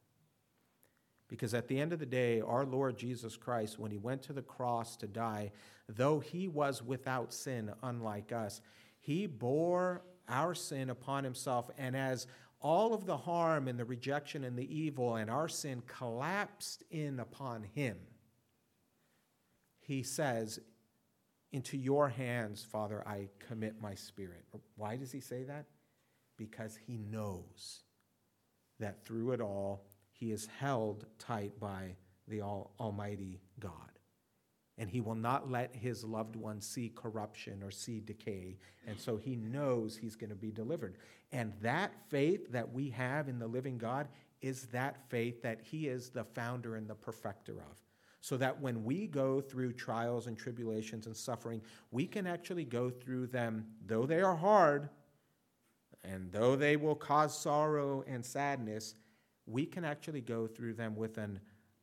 Because 1.31 1.53
at 1.53 1.69
the 1.69 1.79
end 1.79 1.93
of 1.93 1.99
the 1.99 2.05
day, 2.05 2.41
our 2.41 2.65
Lord 2.65 2.97
Jesus 2.97 3.37
Christ, 3.37 3.79
when 3.79 3.89
he 3.89 3.97
went 3.97 4.21
to 4.23 4.33
the 4.33 4.41
cross 4.41 4.97
to 4.97 5.07
die, 5.07 5.53
though 5.87 6.19
he 6.19 6.49
was 6.49 6.83
without 6.83 7.33
sin, 7.33 7.71
unlike 7.81 8.33
us, 8.33 8.59
he 8.99 9.27
bore 9.27 10.01
our 10.27 10.53
sin 10.53 10.89
upon 10.89 11.23
himself. 11.23 11.71
And 11.77 11.95
as 11.95 12.27
all 12.59 12.93
of 12.93 13.05
the 13.05 13.15
harm 13.15 13.69
and 13.69 13.79
the 13.79 13.85
rejection 13.85 14.43
and 14.43 14.59
the 14.59 14.77
evil 14.77 15.15
and 15.15 15.29
our 15.31 15.47
sin 15.47 15.81
collapsed 15.87 16.83
in 16.91 17.21
upon 17.21 17.63
him, 17.63 17.95
he 19.79 20.03
says, 20.03 20.59
into 21.53 21.77
your 21.77 22.09
hands, 22.09 22.67
Father, 22.69 23.07
I 23.07 23.29
commit 23.47 23.81
my 23.81 23.95
spirit. 23.95 24.43
Why 24.75 24.97
does 24.97 25.13
he 25.13 25.21
say 25.21 25.43
that? 25.43 25.67
Because 26.37 26.77
he 26.87 26.97
knows 26.97 27.83
that 28.81 29.05
through 29.05 29.31
it 29.31 29.39
all, 29.39 29.85
he 30.21 30.31
is 30.31 30.47
held 30.59 31.07
tight 31.17 31.59
by 31.59 31.95
the 32.27 32.43
Almighty 32.43 33.41
God. 33.59 33.73
And 34.77 34.87
he 34.87 35.01
will 35.01 35.15
not 35.15 35.49
let 35.49 35.75
his 35.75 36.03
loved 36.03 36.35
one 36.35 36.61
see 36.61 36.91
corruption 36.95 37.63
or 37.63 37.71
see 37.71 37.99
decay. 37.99 38.59
And 38.85 38.99
so 38.99 39.17
he 39.17 39.35
knows 39.35 39.97
he's 39.97 40.15
going 40.15 40.29
to 40.29 40.35
be 40.35 40.51
delivered. 40.51 40.97
And 41.31 41.53
that 41.63 41.91
faith 42.09 42.51
that 42.51 42.71
we 42.71 42.91
have 42.91 43.29
in 43.29 43.39
the 43.39 43.47
living 43.47 43.79
God 43.79 44.09
is 44.41 44.67
that 44.67 45.09
faith 45.09 45.41
that 45.41 45.59
he 45.63 45.87
is 45.87 46.09
the 46.09 46.23
founder 46.23 46.75
and 46.75 46.87
the 46.87 46.95
perfecter 46.95 47.53
of 47.53 47.81
so 48.23 48.37
that 48.37 48.61
when 48.61 48.83
we 48.83 49.07
go 49.07 49.41
through 49.41 49.73
trials 49.73 50.27
and 50.27 50.37
tribulations 50.37 51.07
and 51.07 51.17
suffering, 51.17 51.59
we 51.89 52.05
can 52.05 52.27
actually 52.27 52.65
go 52.65 52.91
through 52.91 53.25
them, 53.25 53.65
though 53.87 54.05
they 54.05 54.21
are 54.21 54.35
hard, 54.35 54.87
and 56.03 56.31
though 56.31 56.55
they 56.55 56.77
will 56.77 56.93
cause 56.93 57.35
sorrow 57.35 58.03
and 58.07 58.23
sadness, 58.23 58.93
we 59.51 59.65
can 59.65 59.83
actually 59.83 60.21
go 60.21 60.47
through 60.47 60.73
them 60.73 60.95
with 60.95 61.17
an, 61.17 61.39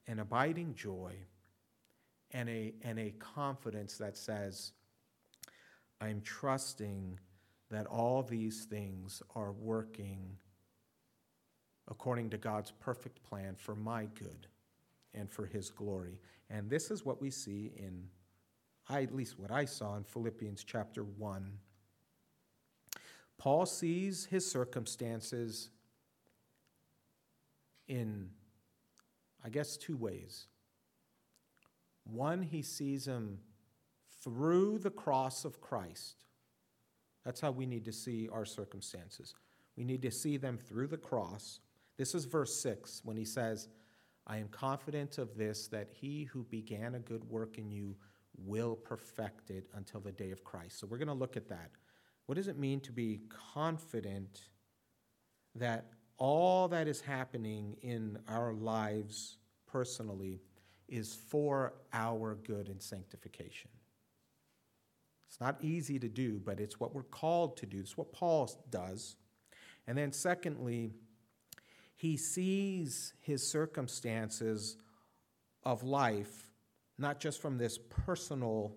an 0.06 0.18
abiding 0.18 0.75
joy 0.75 1.14
and 2.32 2.48
a, 2.48 2.75
and 2.82 2.98
a 2.98 3.10
confidence 3.18 3.98
that 3.98 4.16
says, 4.16 4.72
I'm 6.00 6.20
trusting 6.20 7.18
that 7.70 7.87
all 7.87 8.22
these 8.22 8.64
things 8.64 9.22
are 9.34 9.52
working 9.52 10.37
according 11.90 12.30
to 12.30 12.38
God's 12.38 12.70
perfect 12.70 13.22
plan 13.22 13.54
for 13.56 13.75
my 13.75 14.06
good 14.14 14.46
and 15.14 15.30
for 15.30 15.46
his 15.46 15.70
glory. 15.70 16.20
And 16.50 16.68
this 16.68 16.90
is 16.90 17.04
what 17.04 17.20
we 17.20 17.30
see 17.30 17.72
in, 17.76 18.04
at 18.90 19.14
least 19.14 19.38
what 19.38 19.50
I 19.50 19.64
saw 19.64 19.96
in 19.96 20.04
Philippians 20.04 20.64
chapter 20.64 21.02
1. 21.02 21.50
Paul 23.38 23.66
sees 23.66 24.26
his 24.26 24.50
circumstances 24.50 25.70
in, 27.88 28.28
I 29.45 29.49
guess, 29.49 29.76
two 29.76 29.97
ways. 29.97 30.47
One, 32.04 32.42
he 32.42 32.62
sees 32.62 33.07
him 33.07 33.38
through 34.23 34.78
the 34.78 34.90
cross 34.90 35.45
of 35.45 35.61
Christ. 35.61 36.25
That's 37.25 37.40
how 37.40 37.50
we 37.50 37.66
need 37.66 37.85
to 37.85 37.92
see 37.92 38.28
our 38.33 38.45
circumstances. 38.45 39.35
We 39.76 39.85
need 39.85 40.02
to 40.02 40.11
see 40.11 40.37
them 40.37 40.59
through 40.59 40.88
the 40.88 40.97
cross. 40.97 41.61
This 41.97 42.14
is 42.14 42.25
verse 42.25 42.61
6 42.61 43.02
when 43.04 43.16
he 43.16 43.25
says, 43.25 43.68
I 44.26 44.38
am 44.38 44.49
confident 44.49 45.18
of 45.18 45.37
this, 45.37 45.68
that 45.68 45.88
he 45.90 46.25
who 46.25 46.45
began 46.45 46.95
a 46.95 47.00
good 47.00 47.25
work 47.25 47.59
in 47.59 47.71
you 47.71 47.97
will 48.37 48.76
perfect 48.76 49.50
it 49.50 49.68
until 49.75 50.00
the 50.00 50.12
day 50.12 50.30
of 50.30 50.45
Christ. 50.45 50.78
So 50.78 50.87
we're 50.87 50.99
going 50.99 51.09
to 51.09 51.14
look 51.14 51.37
at 51.37 51.49
that. 51.49 51.71
What 52.26 52.35
does 52.37 52.49
it 52.49 52.59
mean 52.59 52.80
to 52.80 52.92
be 52.92 53.23
confident 53.54 54.42
that 55.54 55.92
all 56.18 56.68
that 56.68 56.88
is 56.88 57.00
happening 57.00 57.76
in 57.82 58.18
our 58.28 58.52
lives 58.52 59.38
personally 59.66 60.40
is 60.88 61.14
for 61.14 61.75
our 61.92 62.34
good 62.34 62.68
and 62.68 62.82
sanctification? 62.82 63.70
It's 65.28 65.40
not 65.40 65.56
easy 65.62 65.98
to 65.98 66.08
do, 66.08 66.40
but 66.44 66.60
it's 66.60 66.80
what 66.80 66.94
we're 66.94 67.02
called 67.02 67.56
to 67.58 67.66
do. 67.66 67.78
It's 67.78 67.96
what 67.96 68.12
Paul 68.12 68.50
does. 68.70 69.16
And 69.87 69.96
then, 69.96 70.12
secondly, 70.12 70.92
he 71.94 72.16
sees 72.16 73.12
his 73.20 73.50
circumstances 73.50 74.76
of 75.64 75.82
life 75.82 76.48
not 76.98 77.20
just 77.20 77.40
from 77.40 77.56
this 77.56 77.78
personal 78.06 78.76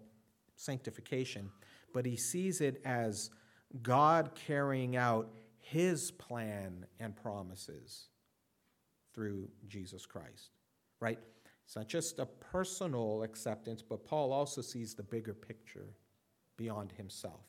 sanctification, 0.56 1.50
but 1.94 2.06
he 2.06 2.16
sees 2.16 2.62
it 2.62 2.82
as 2.86 3.32
God 3.82 4.32
carrying 4.36 4.96
out 4.96 5.30
his 5.62 6.12
plan 6.12 6.86
and 7.00 7.16
promises 7.16 8.10
through 9.14 9.50
Jesus 9.68 10.06
Christ, 10.06 10.50
right? 11.00 11.20
It's 11.66 11.76
not 11.76 11.88
just 11.88 12.20
a 12.20 12.26
personal 12.26 13.24
acceptance, 13.24 13.82
but 13.82 14.04
Paul 14.04 14.34
also 14.34 14.62
sees 14.62 14.94
the 14.94 15.04
bigger 15.04 15.34
picture 15.34 15.96
beyond 16.58 16.92
himself. 16.92 17.46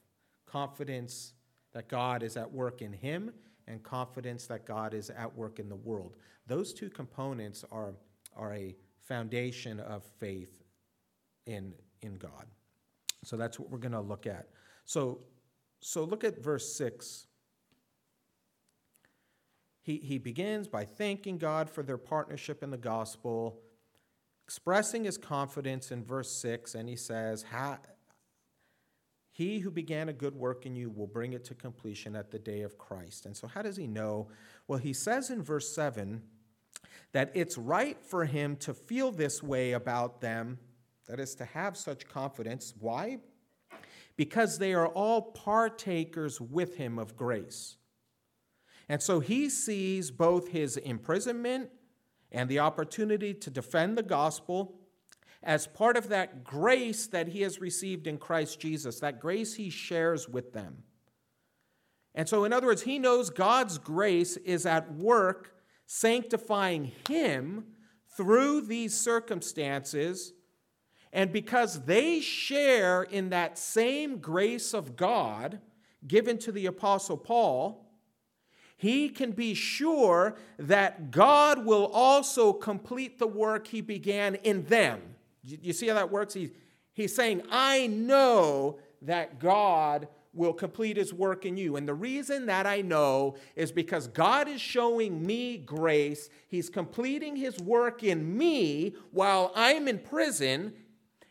Confidence 0.46 1.32
that 1.72 1.88
God 1.88 2.22
is 2.22 2.36
at 2.36 2.50
work 2.50 2.82
in 2.82 2.92
him 2.92 3.32
and 3.66 3.82
confidence 3.82 4.46
that 4.46 4.66
God 4.66 4.94
is 4.94 5.10
at 5.10 5.34
work 5.34 5.58
in 5.58 5.68
the 5.68 5.76
world. 5.76 6.16
Those 6.46 6.72
two 6.72 6.90
components 6.90 7.64
are, 7.72 7.94
are 8.36 8.52
a 8.54 8.76
foundation 9.00 9.80
of 9.80 10.04
faith 10.04 10.62
in, 11.46 11.72
in 12.02 12.16
God. 12.16 12.46
So 13.24 13.36
that's 13.36 13.58
what 13.58 13.70
we're 13.70 13.78
going 13.78 13.92
to 13.92 14.00
look 14.00 14.26
at. 14.26 14.48
So, 14.84 15.20
so 15.80 16.04
look 16.04 16.24
at 16.24 16.42
verse 16.42 16.74
6. 16.76 17.26
He, 19.82 19.98
he 19.98 20.18
begins 20.18 20.68
by 20.68 20.84
thanking 20.84 21.38
God 21.38 21.68
for 21.68 21.82
their 21.82 21.98
partnership 21.98 22.62
in 22.62 22.70
the 22.70 22.76
gospel, 22.78 23.58
expressing 24.46 25.04
his 25.04 25.18
confidence 25.18 25.90
in 25.90 26.04
verse 26.04 26.30
6, 26.30 26.74
and 26.74 26.88
he 26.88 26.96
says, 26.96 27.44
he 29.32 29.58
who 29.58 29.70
began 29.70 30.10
a 30.10 30.12
good 30.12 30.34
work 30.34 30.66
in 30.66 30.76
you 30.76 30.90
will 30.90 31.06
bring 31.06 31.32
it 31.32 31.42
to 31.46 31.54
completion 31.54 32.14
at 32.14 32.30
the 32.30 32.38
day 32.38 32.60
of 32.60 32.76
Christ. 32.76 33.24
And 33.24 33.34
so, 33.34 33.46
how 33.46 33.62
does 33.62 33.76
he 33.76 33.86
know? 33.86 34.28
Well, 34.68 34.78
he 34.78 34.92
says 34.92 35.30
in 35.30 35.42
verse 35.42 35.74
7 35.74 36.22
that 37.12 37.32
it's 37.34 37.56
right 37.56 37.98
for 38.00 38.26
him 38.26 38.56
to 38.56 38.74
feel 38.74 39.10
this 39.10 39.42
way 39.42 39.72
about 39.72 40.20
them, 40.20 40.58
that 41.08 41.18
is, 41.18 41.34
to 41.36 41.46
have 41.46 41.78
such 41.78 42.06
confidence. 42.06 42.74
Why? 42.78 43.18
Because 44.16 44.58
they 44.58 44.74
are 44.74 44.88
all 44.88 45.22
partakers 45.22 46.38
with 46.38 46.76
him 46.76 46.98
of 46.98 47.16
grace. 47.16 47.76
And 48.88 49.02
so 49.02 49.20
he 49.20 49.48
sees 49.48 50.10
both 50.10 50.48
his 50.48 50.76
imprisonment 50.76 51.70
and 52.30 52.48
the 52.48 52.58
opportunity 52.58 53.34
to 53.34 53.50
defend 53.50 53.96
the 53.96 54.02
gospel 54.02 54.78
as 55.42 55.66
part 55.66 55.96
of 55.96 56.08
that 56.08 56.44
grace 56.44 57.06
that 57.08 57.28
he 57.28 57.42
has 57.42 57.60
received 57.60 58.06
in 58.06 58.18
Christ 58.18 58.60
Jesus, 58.60 59.00
that 59.00 59.20
grace 59.20 59.54
he 59.54 59.70
shares 59.70 60.28
with 60.28 60.52
them. 60.52 60.84
And 62.14 62.28
so, 62.28 62.44
in 62.44 62.52
other 62.52 62.66
words, 62.66 62.82
he 62.82 62.98
knows 62.98 63.30
God's 63.30 63.78
grace 63.78 64.36
is 64.38 64.66
at 64.66 64.92
work 64.94 65.54
sanctifying 65.86 66.92
him 67.08 67.64
through 68.16 68.62
these 68.62 68.98
circumstances. 68.98 70.32
And 71.12 71.32
because 71.32 71.84
they 71.84 72.20
share 72.20 73.02
in 73.02 73.30
that 73.30 73.58
same 73.58 74.18
grace 74.18 74.74
of 74.74 74.96
God 74.96 75.60
given 76.06 76.38
to 76.38 76.52
the 76.52 76.66
Apostle 76.66 77.16
Paul, 77.16 77.91
he 78.82 79.08
can 79.08 79.30
be 79.30 79.54
sure 79.54 80.34
that 80.58 81.12
God 81.12 81.64
will 81.64 81.86
also 81.92 82.52
complete 82.52 83.20
the 83.20 83.28
work 83.28 83.68
he 83.68 83.80
began 83.80 84.34
in 84.34 84.64
them. 84.64 85.00
You 85.44 85.72
see 85.72 85.86
how 85.86 85.94
that 85.94 86.10
works? 86.10 86.34
He, 86.34 86.50
he's 86.92 87.14
saying, 87.14 87.42
I 87.48 87.86
know 87.86 88.80
that 89.02 89.38
God 89.38 90.08
will 90.34 90.52
complete 90.52 90.96
his 90.96 91.14
work 91.14 91.46
in 91.46 91.56
you. 91.56 91.76
And 91.76 91.86
the 91.86 91.94
reason 91.94 92.46
that 92.46 92.66
I 92.66 92.80
know 92.80 93.36
is 93.54 93.70
because 93.70 94.08
God 94.08 94.48
is 94.48 94.60
showing 94.60 95.24
me 95.24 95.58
grace. 95.58 96.28
He's 96.48 96.68
completing 96.68 97.36
his 97.36 97.56
work 97.60 98.02
in 98.02 98.36
me 98.36 98.96
while 99.12 99.52
I'm 99.54 99.86
in 99.86 100.00
prison. 100.00 100.72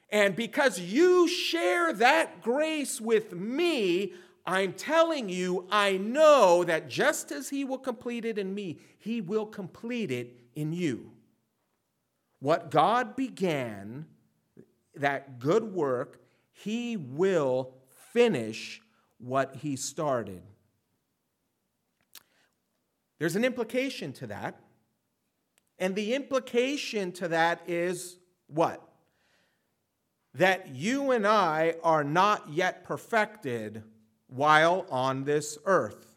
And 0.09 0.37
because 0.37 0.79
you 0.79 1.27
share 1.27 1.91
that 1.91 2.41
grace 2.41 3.01
with 3.01 3.33
me, 3.33 4.13
I'm 4.45 4.73
telling 4.73 5.29
you, 5.29 5.67
I 5.71 5.97
know 5.97 6.63
that 6.63 6.89
just 6.89 7.31
as 7.31 7.49
he 7.49 7.63
will 7.63 7.77
complete 7.77 8.25
it 8.25 8.37
in 8.37 8.53
me, 8.53 8.79
he 8.97 9.21
will 9.21 9.45
complete 9.45 10.11
it 10.11 10.35
in 10.55 10.73
you. 10.73 11.11
What 12.39 12.71
God 12.71 13.15
began, 13.15 14.07
that 14.95 15.39
good 15.39 15.73
work, 15.73 16.21
He 16.51 16.97
will 16.97 17.73
finish 18.13 18.81
what 19.19 19.57
He 19.57 19.75
started. 19.75 20.41
There's 23.19 23.35
an 23.35 23.45
implication 23.45 24.11
to 24.13 24.27
that. 24.27 24.59
And 25.77 25.95
the 25.95 26.15
implication 26.15 27.11
to 27.13 27.27
that 27.27 27.61
is 27.67 28.17
what? 28.47 28.81
That 30.33 30.75
you 30.75 31.11
and 31.11 31.27
I 31.27 31.75
are 31.83 32.03
not 32.03 32.49
yet 32.51 32.83
perfected 32.83 33.83
while 34.31 34.85
on 34.89 35.23
this 35.23 35.57
earth 35.65 36.11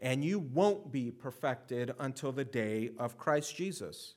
and 0.00 0.24
you 0.24 0.38
won't 0.38 0.90
be 0.90 1.10
perfected 1.10 1.92
until 1.98 2.32
the 2.32 2.44
day 2.44 2.90
of 2.98 3.18
Christ 3.18 3.54
Jesus. 3.54 4.14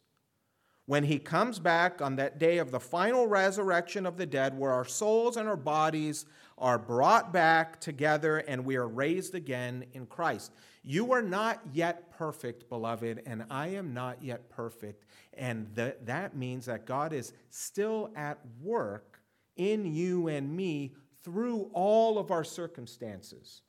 When 0.86 1.03
he 1.03 1.19
comes 1.19 1.59
back 1.59 2.01
on 2.01 2.17
that 2.17 2.39
day 2.39 2.57
of 2.57 2.71
the 2.71 2.79
final 2.79 3.27
resurrection 3.27 4.05
of 4.05 4.17
the 4.17 4.25
dead, 4.25 4.57
where 4.57 4.71
our 4.71 4.86
souls 4.86 5.38
and 5.38 5.47
our 5.47 5.57
bodies 5.57 6.25
are 6.57 6.77
brought 6.77 7.31
back 7.31 7.79
together 7.79 8.38
and 8.39 8.65
we 8.65 8.75
are 8.75 8.88
raised 8.88 9.33
again 9.33 9.86
in 9.93 10.05
Christ. 10.05 10.51
You 10.83 11.13
are 11.13 11.21
not 11.21 11.62
yet 11.71 12.12
perfect, 12.12 12.67
beloved, 12.67 13.23
and 13.25 13.45
I 13.49 13.67
am 13.67 13.93
not 13.93 14.21
yet 14.21 14.49
perfect. 14.49 15.05
And 15.33 15.73
th- 15.75 15.95
that 16.03 16.36
means 16.36 16.65
that 16.65 16.86
God 16.86 17.13
is 17.13 17.33
still 17.49 18.12
at 18.15 18.39
work 18.62 19.21
in 19.55 19.86
you 19.86 20.27
and 20.27 20.53
me 20.53 20.93
through 21.23 21.69
all 21.73 22.17
of 22.17 22.31
our 22.31 22.43
circumstances. 22.43 23.62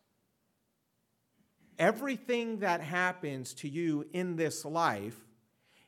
everything 1.78 2.58
that 2.60 2.80
happens 2.80 3.52
to 3.54 3.68
you 3.68 4.06
in 4.12 4.36
this 4.36 4.64
life 4.64 5.18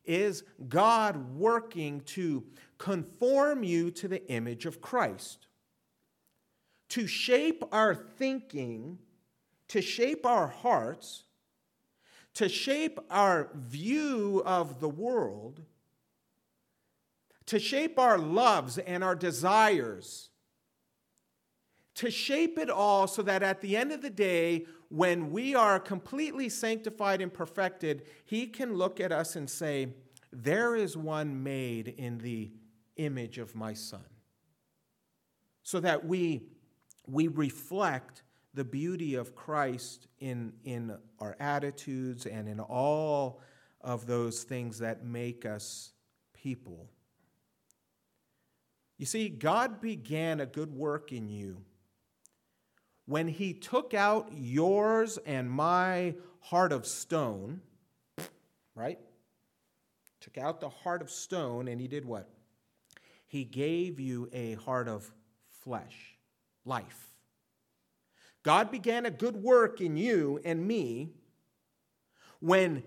is 0.04 0.42
God 0.68 1.34
working 1.36 2.00
to 2.02 2.44
conform 2.78 3.62
you 3.62 3.90
to 3.92 4.08
the 4.08 4.28
image 4.30 4.66
of 4.66 4.80
Christ, 4.80 5.46
to 6.90 7.06
shape 7.06 7.62
our 7.72 7.94
thinking, 7.94 8.98
to 9.68 9.82
shape 9.82 10.24
our 10.24 10.46
hearts, 10.48 11.24
to 12.34 12.48
shape 12.48 12.98
our 13.10 13.50
view 13.54 14.42
of 14.44 14.80
the 14.80 14.88
world, 14.88 15.62
to 17.46 17.58
shape 17.58 17.98
our 17.98 18.18
loves 18.18 18.78
and 18.78 19.02
our 19.02 19.14
desires, 19.14 20.30
to 21.96 22.10
shape 22.10 22.58
it 22.58 22.70
all 22.70 23.06
so 23.06 23.22
that 23.22 23.42
at 23.42 23.60
the 23.60 23.76
end 23.76 23.90
of 23.90 24.02
the 24.02 24.10
day, 24.10 24.66
when 24.90 25.30
we 25.30 25.54
are 25.54 25.80
completely 25.80 26.48
sanctified 26.48 27.20
and 27.20 27.32
perfected, 27.32 28.06
He 28.24 28.46
can 28.46 28.74
look 28.74 29.00
at 29.00 29.12
us 29.12 29.34
and 29.34 29.48
say, 29.48 29.88
There 30.30 30.76
is 30.76 30.96
one 30.96 31.42
made 31.42 31.88
in 31.88 32.18
the 32.18 32.52
image 32.96 33.38
of 33.38 33.54
my 33.54 33.72
Son. 33.72 34.04
So 35.62 35.80
that 35.80 36.06
we, 36.06 36.42
we 37.06 37.28
reflect 37.28 38.22
the 38.54 38.64
beauty 38.64 39.14
of 39.14 39.34
Christ 39.34 40.06
in, 40.18 40.52
in 40.64 40.96
our 41.18 41.34
attitudes 41.40 42.26
and 42.26 42.46
in 42.46 42.60
all 42.60 43.40
of 43.80 44.06
those 44.06 44.44
things 44.44 44.78
that 44.78 45.04
make 45.04 45.44
us 45.44 45.92
people. 46.34 46.88
You 48.98 49.06
see, 49.06 49.28
God 49.28 49.80
began 49.80 50.40
a 50.40 50.46
good 50.46 50.72
work 50.72 51.12
in 51.12 51.28
you 51.28 51.62
when 53.06 53.28
he 53.28 53.54
took 53.54 53.94
out 53.94 54.30
yours 54.34 55.18
and 55.24 55.50
my 55.50 56.14
heart 56.40 56.72
of 56.72 56.86
stone, 56.86 57.60
right? 58.74 58.98
Took 60.20 60.38
out 60.38 60.60
the 60.60 60.68
heart 60.68 61.02
of 61.02 61.10
stone 61.10 61.68
and 61.68 61.80
he 61.80 61.86
did 61.86 62.04
what? 62.04 62.28
He 63.26 63.44
gave 63.44 64.00
you 64.00 64.28
a 64.32 64.54
heart 64.54 64.88
of 64.88 65.10
flesh, 65.62 66.16
life. 66.64 67.10
God 68.42 68.70
began 68.70 69.06
a 69.06 69.10
good 69.10 69.36
work 69.36 69.80
in 69.80 69.96
you 69.96 70.40
and 70.44 70.66
me 70.66 71.10
when, 72.40 72.82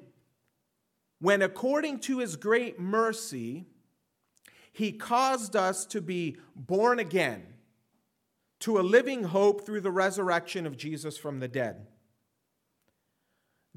when 1.20 1.42
according 1.42 2.00
to 2.02 2.20
his 2.20 2.36
great 2.36 2.80
mercy, 2.80 3.66
he 4.72 4.92
caused 4.92 5.56
us 5.56 5.86
to 5.88 6.02
be 6.02 6.38
born 6.56 7.00
again 7.00 7.46
to 8.60 8.80
a 8.80 8.82
living 8.82 9.24
hope 9.24 9.66
through 9.66 9.82
the 9.82 9.92
resurrection 9.92 10.66
of 10.66 10.78
Jesus 10.78 11.18
from 11.18 11.40
the 11.40 11.48
dead. 11.48 11.88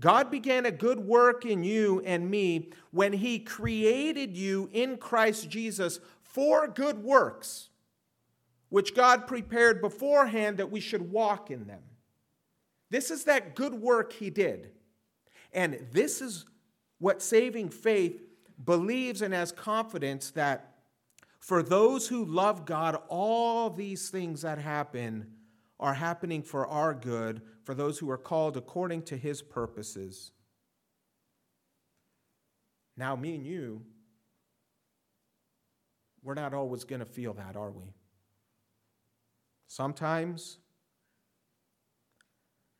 God 0.00 0.30
began 0.30 0.66
a 0.66 0.72
good 0.72 0.98
work 0.98 1.44
in 1.44 1.62
you 1.62 2.02
and 2.04 2.30
me 2.30 2.70
when 2.90 3.12
He 3.12 3.38
created 3.38 4.36
you 4.36 4.68
in 4.72 4.96
Christ 4.96 5.48
Jesus 5.48 6.00
for 6.22 6.66
good 6.66 7.04
works, 7.04 7.68
which 8.68 8.94
God 8.94 9.26
prepared 9.26 9.80
beforehand 9.80 10.56
that 10.56 10.70
we 10.70 10.80
should 10.80 11.12
walk 11.12 11.50
in 11.50 11.66
them. 11.66 11.82
This 12.90 13.10
is 13.10 13.24
that 13.24 13.54
good 13.54 13.74
work 13.74 14.12
He 14.12 14.30
did. 14.30 14.70
And 15.52 15.86
this 15.92 16.20
is 16.20 16.46
what 16.98 17.22
saving 17.22 17.68
faith 17.68 18.20
believes 18.64 19.22
and 19.22 19.34
has 19.34 19.52
confidence 19.52 20.30
that 20.30 20.71
for 21.42 21.60
those 21.60 22.06
who 22.06 22.24
love 22.24 22.64
God, 22.64 22.96
all 23.08 23.68
these 23.68 24.10
things 24.10 24.42
that 24.42 24.58
happen 24.58 25.26
are 25.80 25.94
happening 25.94 26.40
for 26.40 26.68
our 26.68 26.94
good, 26.94 27.42
for 27.64 27.74
those 27.74 27.98
who 27.98 28.08
are 28.10 28.16
called 28.16 28.56
according 28.56 29.02
to 29.02 29.16
his 29.16 29.42
purposes. 29.42 30.30
Now, 32.96 33.16
me 33.16 33.34
and 33.34 33.44
you, 33.44 33.82
we're 36.22 36.34
not 36.34 36.54
always 36.54 36.84
going 36.84 37.00
to 37.00 37.06
feel 37.06 37.34
that, 37.34 37.56
are 37.56 37.72
we? 37.72 37.92
Sometimes, 39.66 40.58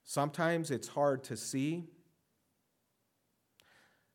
sometimes 0.05 0.71
it's 0.71 0.87
hard 0.87 1.25
to 1.25 1.37
see. 1.37 1.89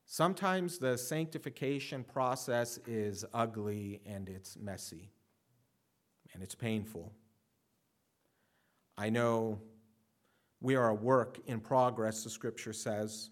Sometimes 0.09 0.77
the 0.77 0.97
sanctification 0.97 2.05
process 2.05 2.79
is 2.87 3.25
ugly 3.33 3.99
and 4.05 4.29
it's 4.29 4.55
messy 4.55 5.11
and 6.33 6.41
it's 6.41 6.55
painful. 6.55 7.11
I 8.97 9.09
know 9.09 9.59
we 10.61 10.75
are 10.77 10.87
a 10.87 10.93
work 10.93 11.39
in 11.45 11.59
progress, 11.59 12.23
the 12.23 12.29
scripture 12.29 12.71
says. 12.71 13.31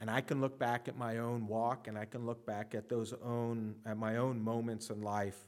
And 0.00 0.10
I 0.10 0.22
can 0.22 0.40
look 0.40 0.58
back 0.58 0.88
at 0.88 0.96
my 0.96 1.18
own 1.18 1.46
walk 1.46 1.86
and 1.86 1.98
I 1.98 2.06
can 2.06 2.24
look 2.24 2.46
back 2.46 2.74
at 2.74 2.88
those 2.88 3.12
own 3.22 3.74
at 3.84 3.98
my 3.98 4.16
own 4.16 4.40
moments 4.40 4.88
in 4.88 5.02
life. 5.02 5.38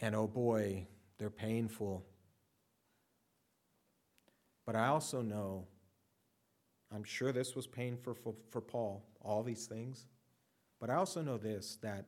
And 0.00 0.16
oh 0.16 0.26
boy, 0.26 0.88
they're 1.18 1.30
painful. 1.30 2.04
But 4.66 4.74
I 4.74 4.88
also 4.88 5.22
know 5.22 5.68
I'm 6.94 7.04
sure 7.04 7.32
this 7.32 7.54
was 7.54 7.66
painful 7.66 8.14
for, 8.14 8.34
for 8.50 8.60
Paul, 8.60 9.04
all 9.20 9.42
these 9.42 9.66
things. 9.66 10.06
But 10.80 10.90
I 10.90 10.94
also 10.96 11.22
know 11.22 11.38
this 11.38 11.78
that 11.82 12.06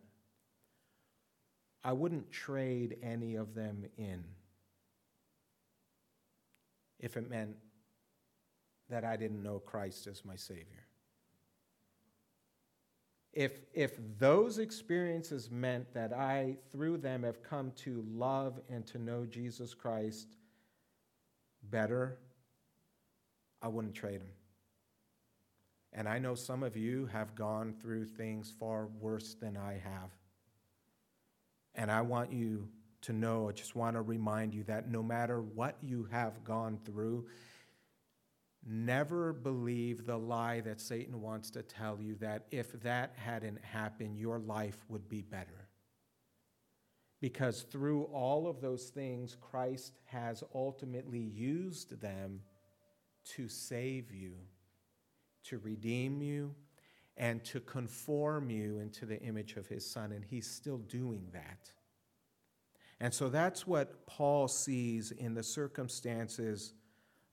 I 1.83 1.93
wouldn't 1.93 2.31
trade 2.31 2.97
any 3.03 3.37
of 3.37 3.55
them 3.55 3.85
in 3.97 4.25
if 7.01 7.17
it 7.17 7.29
meant 7.29 7.57
that 8.89 9.05
I 9.05 9.17
didn't 9.17 9.43
know 9.43 9.59
Christ 9.59 10.07
as 10.07 10.25
my 10.25 10.37
Savior. 10.37 10.87
If, 13.33 13.53
if 13.75 13.99
those 14.19 14.59
experiences 14.59 15.51
meant 15.51 15.93
that 15.93 16.13
I, 16.13 16.57
through 16.73 16.99
them, 16.99 17.23
have 17.23 17.43
come 17.43 17.73
to 17.77 18.03
love 18.09 18.59
and 18.71 18.87
to 18.87 18.99
know 18.99 19.27
Jesus 19.27 19.75
Christ 19.75 20.37
better, 21.63 22.19
I 23.61 23.69
wouldn't 23.69 23.95
trade 23.95 24.21
them. 24.21 24.31
And 25.97 26.07
I 26.07 26.19
know 26.19 26.35
some 26.35 26.63
of 26.63 26.77
you 26.77 27.07
have 27.07 27.35
gone 27.35 27.75
through 27.81 28.05
things 28.05 28.53
far 28.61 28.87
worse 29.01 29.35
than 29.35 29.57
I 29.57 29.81
have. 29.83 30.11
And 31.75 31.91
I 31.91 32.03
want 32.03 32.31
you 32.33 32.69
to 33.03 33.15
know, 33.15 33.49
I 33.49 33.53
just 33.53 33.75
want 33.75 33.97
to 33.97 34.03
remind 34.03 34.55
you 34.55 34.63
that 34.65 34.91
no 34.91 35.03
matter 35.03 35.41
what 35.41 35.79
you 35.81 36.07
have 36.11 36.45
gone 36.45 36.79
through, 36.85 37.27
never 38.67 39.33
believe 39.33 40.05
the 40.05 40.19
lie 40.19 40.61
that 40.61 40.83
Satan 40.83 41.23
wants 41.23 41.51
to 41.53 41.63
tell 41.63 41.99
you 41.99 42.17
that 42.17 42.45
if 42.51 42.73
that 42.83 43.15
hadn't 43.17 43.65
happened, 43.65 44.19
your 44.19 44.39
life 44.39 44.85
would 44.91 45.09
be 45.09 45.23
better. 45.23 45.69
Because 47.23 47.63
through 47.63 48.03
all 48.05 48.49
of 48.49 48.61
those 48.61 48.91
things, 48.91 49.35
Christ 49.41 49.95
has 50.05 50.45
ultimately 50.55 51.21
used 51.21 52.03
them 52.03 52.43
to 53.37 53.49
save 53.49 54.13
you 54.13 54.35
to 55.49 55.59
redeem 55.59 56.23
you, 56.23 56.55
and 57.17 57.43
to 57.45 57.61
conform 57.61 58.51
you 58.51 58.79
into 58.79 59.07
the 59.07 59.21
image 59.23 59.57
of 59.57 59.67
his 59.67 59.89
son. 59.89 60.13
And 60.13 60.25
he's 60.25 60.47
still 60.47 60.79
doing 60.79 61.29
that. 61.33 61.71
And 63.01 63.13
so 63.13 63.29
that's 63.29 63.67
what 63.67 64.07
Paul 64.07 64.49
sees 64.49 65.13
in 65.13 65.35
the 65.35 65.43
circumstances 65.43 66.75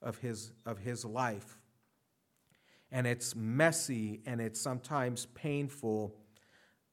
of 0.02 0.18
his, 0.18 0.52
of 0.66 0.78
his 0.78 1.04
life. 1.04 1.58
And 2.90 3.06
it's 3.06 3.34
messy 3.34 4.20
and 4.26 4.40
it's 4.40 4.60
sometimes 4.60 5.26
painful. 5.34 6.14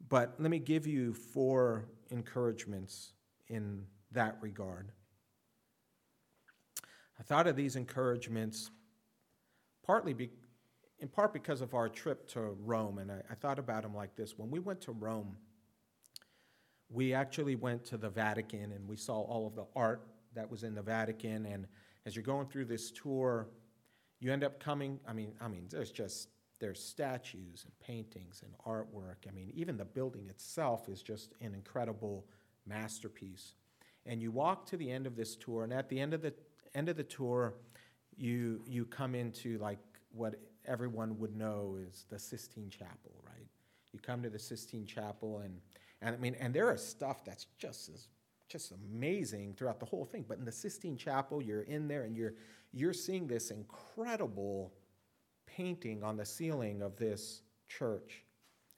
But 0.10 0.36
let 0.40 0.50
me 0.50 0.60
give 0.60 0.88
you 0.88 1.14
four 1.14 1.86
encouragements 2.10 3.14
in 3.48 3.86
that 4.12 4.38
regard. 4.42 4.92
I 7.20 7.24
thought 7.24 7.46
of 7.46 7.56
these 7.56 7.76
encouragements 7.76 8.72
partly 9.84 10.14
be, 10.14 10.30
in 11.02 11.08
part 11.08 11.34
because 11.34 11.62
of 11.62 11.74
our 11.74 11.90
trip 11.90 12.28
to 12.30 12.56
Rome. 12.64 13.00
And 13.00 13.12
I, 13.12 13.22
I 13.30 13.36
thought 13.36 13.60
about 13.60 13.84
him 13.84 13.94
like 13.94 14.16
this. 14.16 14.38
When 14.38 14.50
we 14.50 14.60
went 14.60 14.82
to 14.82 14.92
Rome, 14.92 15.36
we 16.90 17.14
actually 17.14 17.56
went 17.56 17.84
to 17.86 17.98
the 17.98 18.10
Vatican 18.10 18.72
and 18.72 18.88
we 18.88 18.96
saw 18.96 19.20
all 19.22 19.48
of 19.48 19.56
the 19.56 19.66
art 19.76 20.04
that 20.36 20.50
was 20.50 20.64
in 20.64 20.76
the 20.76 20.82
Vatican. 20.82 21.46
And 21.46 21.66
as 22.06 22.16
you're 22.16 22.24
going 22.24 22.48
through 22.48 22.66
this 22.66 22.92
tour, 22.92 23.48
you 24.20 24.32
end 24.32 24.44
up 24.44 24.60
coming, 24.60 25.00
I 25.08 25.14
mean, 25.14 25.34
I 25.42 25.48
mean, 25.48 25.68
there's 25.70 25.92
just 25.92 26.30
there's 26.60 26.80
statues 26.80 27.66
and 27.66 27.74
paintings 27.80 28.44
and 28.44 28.54
artwork. 28.68 29.28
I 29.28 29.32
mean, 29.32 29.52
even 29.56 29.78
the 29.78 29.86
building 29.86 30.30
itself 30.30 30.88
is 30.88 31.02
just 31.02 31.34
an 31.42 31.56
incredible 31.56 32.28
masterpiece. 32.68 33.56
And 34.06 34.22
you 34.22 34.30
walk 34.30 34.68
to 34.68 34.78
the 34.78 34.92
end 34.92 35.08
of 35.08 35.16
this 35.16 35.36
tour, 35.36 35.64
and 35.64 35.74
at 35.74 35.90
the 35.90 36.00
end 36.00 36.14
of 36.14 36.22
the 36.22 36.34
end 36.76 36.88
of 36.88 36.98
the 36.98 37.04
tour, 37.04 37.56
you 38.16 38.62
you 38.68 38.86
come 38.86 39.16
into 39.16 39.58
like 39.58 39.80
what 40.12 40.36
everyone 40.66 41.18
would 41.20 41.36
know 41.36 41.78
is 41.88 42.06
the 42.10 42.20
Sistine 42.20 42.70
Chapel, 42.70 43.14
right? 43.26 43.48
You 43.94 44.00
come 44.00 44.22
to 44.24 44.30
the 44.30 44.40
Sistine 44.40 44.86
Chapel, 44.86 45.40
and, 45.40 45.60
and 46.02 46.16
I 46.16 46.18
mean, 46.18 46.36
and 46.40 46.54
there 46.54 46.74
is 46.74 46.86
stuff 46.86 47.26
that's 47.26 47.48
just 47.58 47.90
as 47.90 48.08
just 48.48 48.74
amazing 48.74 49.54
throughout 49.54 49.80
the 49.80 49.86
whole 49.86 50.04
thing. 50.04 50.26
But 50.28 50.38
in 50.38 50.46
the 50.46 50.52
Sistine 50.52 50.98
Chapel, 50.98 51.42
you're 51.42 51.62
in 51.62 51.88
there 51.88 52.04
and 52.04 52.18
you're, 52.18 52.34
you're 52.74 52.92
seeing 52.92 53.26
this 53.26 53.50
incredible 53.50 54.74
painting 55.46 56.04
on 56.04 56.18
the 56.18 56.26
ceiling 56.26 56.82
of 56.82 56.98
this 56.98 57.44
church 57.70 58.24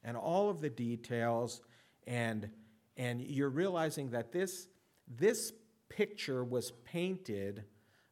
and 0.04 0.16
all 0.18 0.50
of 0.50 0.62
the 0.62 0.70
details 0.70 1.62
and 2.08 2.50
and 2.98 3.22
you're 3.22 3.50
realizing 3.50 4.12
that 4.12 4.32
this 4.32 4.68
this 5.08 5.52
picture 5.90 6.44
was 6.44 6.72
painted 6.86 7.64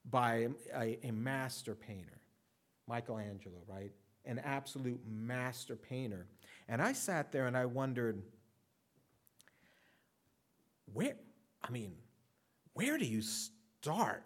by 0.10 0.48
a, 0.76 0.98
a 1.04 1.12
master 1.12 1.76
painter 1.76 2.21
michelangelo 2.92 3.58
right 3.68 3.92
an 4.26 4.40
absolute 4.40 5.02
master 5.08 5.76
painter 5.76 6.28
and 6.68 6.82
i 6.82 6.94
sat 6.94 7.32
there 7.32 7.48
and 7.48 7.56
i 7.56 7.66
wondered 7.66 8.22
where 10.94 11.16
i 11.64 11.72
mean 11.72 11.94
where 12.74 12.98
do 12.98 13.06
you 13.06 13.22
start 13.22 14.24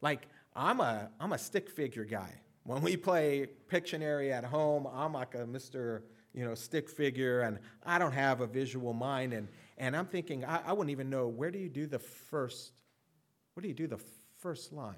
like 0.00 0.28
i'm 0.54 0.80
a 0.80 1.10
i'm 1.18 1.32
a 1.32 1.38
stick 1.38 1.68
figure 1.68 2.04
guy 2.04 2.32
when 2.64 2.80
we 2.80 2.96
play 2.96 3.46
Pictionary 3.70 4.32
at 4.32 4.44
home, 4.44 4.88
I'm 4.92 5.12
like 5.12 5.34
a 5.34 5.44
Mr. 5.44 6.02
You 6.32 6.44
know, 6.44 6.54
stick 6.54 6.90
figure, 6.90 7.42
and 7.42 7.58
I 7.84 7.98
don't 7.98 8.12
have 8.12 8.40
a 8.40 8.46
visual 8.46 8.92
mind. 8.92 9.32
And, 9.32 9.48
and 9.78 9.96
I'm 9.96 10.06
thinking, 10.06 10.44
I, 10.44 10.62
I 10.66 10.72
wouldn't 10.72 10.90
even 10.90 11.08
know 11.10 11.28
where 11.28 11.50
do 11.50 11.58
you 11.58 11.68
do 11.68 11.86
the 11.86 11.98
first, 11.98 12.72
where 13.52 13.62
do 13.62 13.68
you 13.68 13.74
do 13.74 13.86
the 13.86 14.00
first 14.40 14.72
line? 14.72 14.96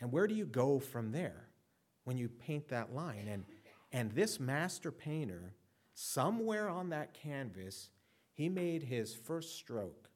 And 0.00 0.12
where 0.12 0.26
do 0.26 0.34
you 0.34 0.46
go 0.46 0.78
from 0.78 1.12
there 1.12 1.48
when 2.04 2.16
you 2.16 2.28
paint 2.28 2.68
that 2.68 2.94
line? 2.94 3.28
And, 3.28 3.44
and 3.92 4.12
this 4.12 4.38
master 4.38 4.92
painter, 4.92 5.54
somewhere 5.94 6.68
on 6.68 6.90
that 6.90 7.14
canvas, 7.14 7.90
he 8.32 8.48
made 8.48 8.84
his 8.84 9.14
first 9.14 9.56
stroke. 9.56 10.08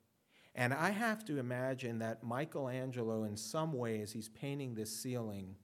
And 0.54 0.74
I 0.74 0.90
have 0.90 1.24
to 1.26 1.38
imagine 1.38 1.98
that 2.00 2.24
Michelangelo, 2.24 3.24
in 3.24 3.36
some 3.36 3.72
ways, 3.72 4.12
he's 4.12 4.28
painting 4.28 4.74
this 4.74 4.94
ceiling 4.94 5.54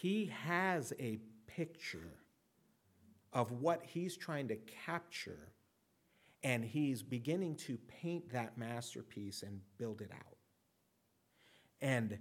he 0.00 0.26
has 0.44 0.92
a 0.98 1.18
picture 1.46 2.18
of 3.32 3.50
what 3.52 3.82
he's 3.84 4.16
trying 4.16 4.48
to 4.48 4.56
capture, 4.84 5.52
and 6.42 6.64
he's 6.64 7.02
beginning 7.02 7.56
to 7.56 7.78
paint 8.00 8.32
that 8.32 8.58
masterpiece 8.58 9.42
and 9.42 9.60
build 9.78 10.00
it 10.00 10.10
out. 10.12 10.36
And, 11.80 12.18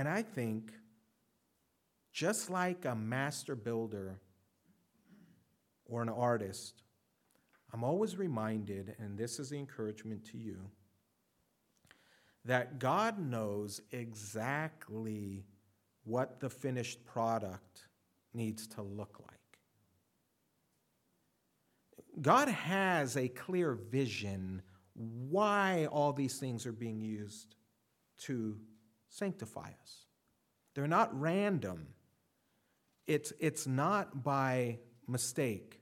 and 0.00 0.08
I 0.08 0.22
think, 0.22 0.72
just 2.10 2.48
like 2.48 2.86
a 2.86 2.94
master 2.94 3.54
builder 3.54 4.18
or 5.84 6.00
an 6.00 6.08
artist, 6.08 6.84
I'm 7.70 7.84
always 7.84 8.16
reminded, 8.16 8.96
and 8.98 9.18
this 9.18 9.38
is 9.38 9.50
the 9.50 9.58
encouragement 9.58 10.24
to 10.30 10.38
you 10.38 10.70
that 12.46 12.78
God 12.78 13.18
knows 13.18 13.82
exactly 13.92 15.44
what 16.04 16.40
the 16.40 16.48
finished 16.48 17.04
product 17.04 17.88
needs 18.32 18.66
to 18.68 18.80
look 18.80 19.20
like. 19.28 19.58
God 22.22 22.48
has 22.48 23.18
a 23.18 23.28
clear 23.28 23.74
vision 23.74 24.62
why 24.94 25.88
all 25.92 26.14
these 26.14 26.38
things 26.38 26.64
are 26.64 26.72
being 26.72 27.02
used 27.02 27.54
to 28.20 28.56
sanctify 29.10 29.68
us. 29.82 30.06
They're 30.74 30.86
not 30.86 31.18
random. 31.18 31.88
It's, 33.06 33.32
it's 33.38 33.66
not 33.66 34.22
by 34.24 34.78
mistake 35.06 35.80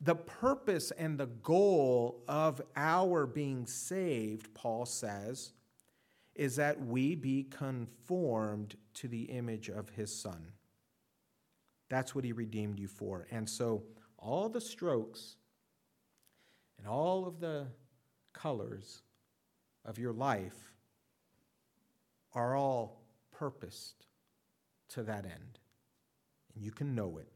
the 0.00 0.14
purpose 0.14 0.92
and 0.92 1.18
the 1.18 1.26
goal 1.26 2.22
of 2.28 2.62
our 2.76 3.26
being 3.26 3.66
saved, 3.66 4.54
Paul 4.54 4.86
says, 4.86 5.52
is 6.34 6.56
that 6.56 6.80
we 6.80 7.16
be 7.16 7.42
conformed 7.42 8.76
to 8.94 9.08
the 9.08 9.22
image 9.24 9.68
of 9.68 9.88
his 9.90 10.14
Son. 10.14 10.52
That's 11.88 12.14
what 12.14 12.24
he 12.24 12.32
redeemed 12.32 12.78
you 12.78 12.86
for. 12.86 13.26
And 13.30 13.48
so, 13.48 13.82
all 14.18 14.48
the 14.48 14.60
strokes 14.60 15.36
and 16.78 16.86
all 16.86 17.26
of 17.26 17.40
the 17.40 17.66
colors 18.32 19.02
of 19.84 19.98
your 19.98 20.12
life 20.12 20.67
are 22.34 22.56
all 22.56 23.02
purposed 23.32 24.06
to 24.88 25.02
that 25.02 25.24
end. 25.24 25.58
And 26.54 26.64
you 26.64 26.70
can 26.70 26.94
know 26.94 27.18
it. 27.18 27.28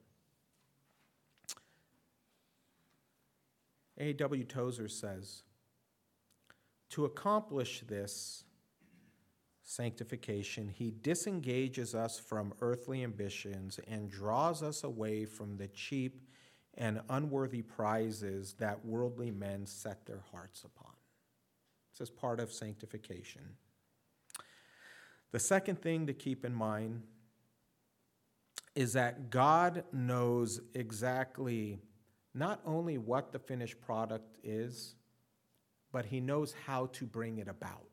A.W. 3.99 4.45
Tozer 4.45 4.89
says, 4.89 5.43
To 6.91 7.05
accomplish 7.05 7.83
this 7.87 8.45
sanctification, 9.63 10.69
he 10.69 10.93
disengages 11.03 11.95
us 11.95 12.19
from 12.19 12.53
earthly 12.61 13.05
ambitions 13.05 13.79
and 13.87 14.11
draws 14.11 14.63
us 14.63 14.83
away 14.83 15.25
from 15.25 15.57
the 15.57 15.69
cheap 15.69 16.23
and 16.75 17.01
unworthy 17.11 17.63
prizes 17.63 18.55
that 18.59 18.85
worldly 18.85 19.31
men 19.31 19.67
set 19.67 20.07
their 20.07 20.23
hearts 20.33 20.65
upon. 20.65 20.93
This 21.93 22.09
is 22.09 22.11
part 22.11 22.41
of 22.41 22.53
sanctification. 22.53 23.43
The 25.33 25.39
second 25.39 25.81
thing 25.81 26.07
to 26.07 26.13
keep 26.13 26.45
in 26.45 26.55
mind 26.55 27.03
is 28.75 28.93
that 28.93 29.31
God 29.31 29.85
knows 29.93 30.61
exactly 30.75 31.81
not 32.35 32.61
only 32.65 32.99
what 32.99 33.33
the 33.33 33.39
finished 33.39 33.81
product 33.81 34.39
is, 34.43 34.95
but 35.91 36.07
he 36.07 36.21
knows 36.21 36.55
how 36.67 36.87
to 36.87 37.05
bring 37.05 37.39
it 37.39 37.49
about. 37.49 37.89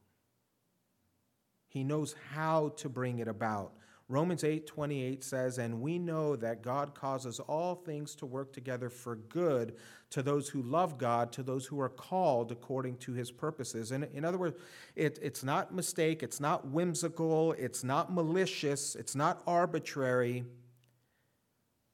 He 1.68 1.84
knows 1.84 2.16
how 2.32 2.70
to 2.78 2.90
bring 2.90 3.20
it 3.20 3.28
about. 3.28 3.74
Romans 4.10 4.44
8:28 4.44 5.24
says, 5.24 5.60
"And 5.60 5.82
we 5.82 6.00
know 6.00 6.36
that 6.36 6.64
God 6.64 6.96
causes 6.96 7.40
all 7.40 7.76
things 7.76 8.16
to 8.16 8.26
work 8.26 8.52
together 8.52 8.90
for 8.90 9.16
good 9.16 9.78
to 10.10 10.24
those 10.24 10.50
who 10.50 10.64
love 10.64 10.98
God, 10.98 11.32
to 11.34 11.44
those 11.44 11.68
who 11.68 11.80
are 11.80 11.90
called 11.90 12.52
according 12.52 12.98
to 12.98 13.14
his 13.14 13.30
purposes." 13.32 13.92
And 13.92 14.06
in 14.06 14.26
other 14.26 14.40
words, 14.40 14.58
it, 14.96 15.20
it's 15.22 15.44
not 15.44 15.74
mistake, 15.74 16.24
it's 16.24 16.40
not 16.40 16.68
whimsical, 16.68 17.54
it's 17.54 17.84
not 17.84 18.12
malicious, 18.12 18.96
it's 18.96 19.16
not 19.16 19.44
arbitrary. 19.46 20.44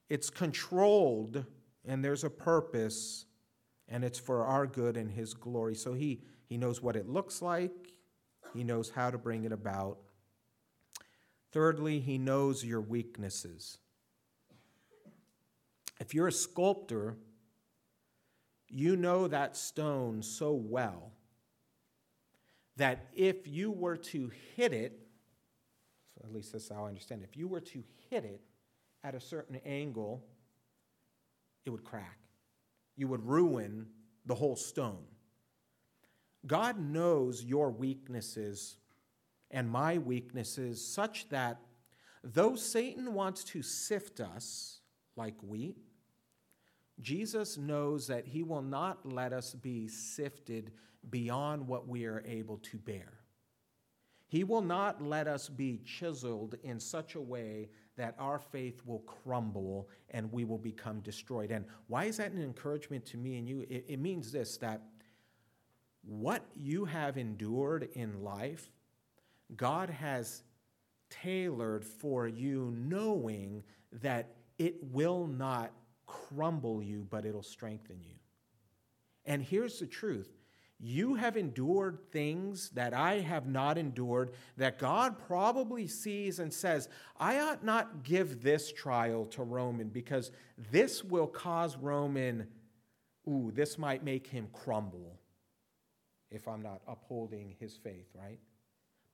It's 0.08 0.30
controlled 0.30 1.46
and 1.88 2.04
there's 2.04 2.24
a 2.24 2.30
purpose, 2.30 3.26
and 3.88 4.04
it's 4.04 4.20
for 4.20 4.46
our 4.46 4.66
good 4.66 4.98
and 4.98 5.12
His 5.12 5.34
glory. 5.34 5.76
So 5.76 5.94
He, 5.94 6.22
he 6.48 6.58
knows 6.58 6.82
what 6.82 6.96
it 6.96 7.10
looks 7.10 7.42
like, 7.42 7.94
He 8.54 8.64
knows 8.64 8.90
how 8.90 9.12
to 9.12 9.18
bring 9.18 9.44
it 9.44 9.52
about. 9.52 10.00
Thirdly, 11.56 12.02
He 12.02 12.18
knows 12.18 12.66
your 12.66 12.82
weaknesses. 12.82 13.78
If 16.02 16.14
you're 16.14 16.28
a 16.28 16.32
sculptor, 16.34 17.16
you 18.68 18.98
know 18.98 19.30
that 19.30 19.56
stone 19.56 20.22
so 20.22 20.52
well 20.52 21.14
that 22.76 23.08
if 23.14 23.48
you 23.48 23.72
were 23.72 23.96
to 23.96 24.30
hit 24.58 24.74
it, 24.74 25.00
so 26.14 26.26
at 26.26 26.34
least 26.34 26.52
that's 26.52 26.68
how 26.68 26.84
I 26.84 26.90
understand 26.90 27.24
if 27.24 27.38
you 27.38 27.48
were 27.48 27.62
to 27.62 27.84
hit 28.10 28.26
it 28.26 28.42
at 29.06 29.16
a 29.16 29.22
certain 29.22 29.56
angle, 29.66 30.26
it 31.64 31.70
would 31.70 31.86
crack. 31.86 32.20
You 32.98 33.08
would 33.08 33.26
ruin 33.26 33.88
the 34.26 34.36
whole 34.36 34.58
stone. 34.58 35.06
God 36.46 36.78
knows 36.78 37.46
your 37.46 37.70
weaknesses 37.72 38.76
and 39.56 39.70
my 39.70 39.98
weaknesses 39.98 40.86
such 40.86 41.30
that 41.30 41.62
though 42.24 42.56
Satan 42.56 43.14
wants 43.14 43.44
to 43.46 43.62
sift 43.62 44.20
us 44.20 44.82
like 45.16 45.36
wheat, 45.42 45.78
Jesus 47.00 47.58
knows 47.58 48.06
that 48.08 48.28
he 48.28 48.44
will 48.44 48.62
not 48.62 49.06
let 49.06 49.32
us 49.32 49.56
be 49.56 49.88
sifted 49.88 50.72
beyond 51.10 51.68
what 51.68 51.88
we 51.88 52.06
are 52.06 52.22
able 52.26 52.58
to 52.58 52.78
bear. 52.78 53.14
He 54.28 54.44
will 54.44 54.62
not 54.62 55.02
let 55.02 55.28
us 55.28 55.48
be 55.48 55.80
chiseled 55.86 56.56
in 56.64 56.78
such 56.78 57.16
a 57.16 57.22
way 57.22 57.70
that 57.96 58.16
our 58.20 58.40
faith 58.40 58.82
will 58.86 59.00
crumble 59.00 59.88
and 60.10 60.30
we 60.34 60.44
will 60.44 60.58
become 60.58 61.00
destroyed. 61.00 61.52
And 61.52 61.64
why 61.88 62.06
is 62.06 62.18
that 62.18 62.34
an 62.34 62.42
encouragement 62.42 63.06
to 63.08 63.18
me 63.18 63.38
and 63.38 63.48
you? 63.48 63.62
It, 63.70 63.86
it 63.88 64.00
means 64.00 64.34
this 64.34 64.58
that 64.58 64.82
what 66.02 66.44
you 66.56 66.84
have 66.86 67.18
endured 67.18 67.90
in 67.94 68.22
life, 68.22 68.70
God 69.56 69.90
has 69.90 70.44
tailored 71.10 71.86
for 71.86 72.28
you, 72.28 72.74
knowing 72.78 73.64
that 73.92 74.36
it 74.58 74.76
will 74.92 75.28
not 75.28 75.72
crumble 76.06 76.82
you, 76.82 77.06
but 77.10 77.26
it'll 77.26 77.44
strengthen 77.44 78.02
you. 78.02 78.16
And 79.26 79.44
here's 79.44 79.80
the 79.80 79.88
truth 79.88 80.32
you 80.78 81.16
have 81.16 81.38
endured 81.38 82.00
things 82.12 82.70
that 82.72 82.94
I 82.94 83.20
have 83.22 83.48
not 83.48 83.78
endured, 83.78 84.34
that 84.58 84.78
God 84.78 85.18
probably 85.26 85.88
sees 85.88 86.40
and 86.40 86.54
says, 86.54 86.90
I 87.18 87.40
ought 87.40 87.64
not 87.64 88.04
give 88.04 88.44
this 88.44 88.74
trial 88.74 89.26
to 89.28 89.44
Roman 89.44 89.88
because 89.88 90.32
this 90.72 91.02
will 91.02 91.28
cause 91.28 91.78
Roman 91.78 92.48
ooh, 93.28 93.52
this 93.54 93.78
might 93.78 94.04
make 94.04 94.28
him 94.28 94.48
crumble 94.54 95.20
if 96.30 96.48
I'm 96.48 96.62
not 96.62 96.82
upholding 96.88 97.56
his 97.60 97.76
faith, 97.78 98.08
right? 98.14 98.40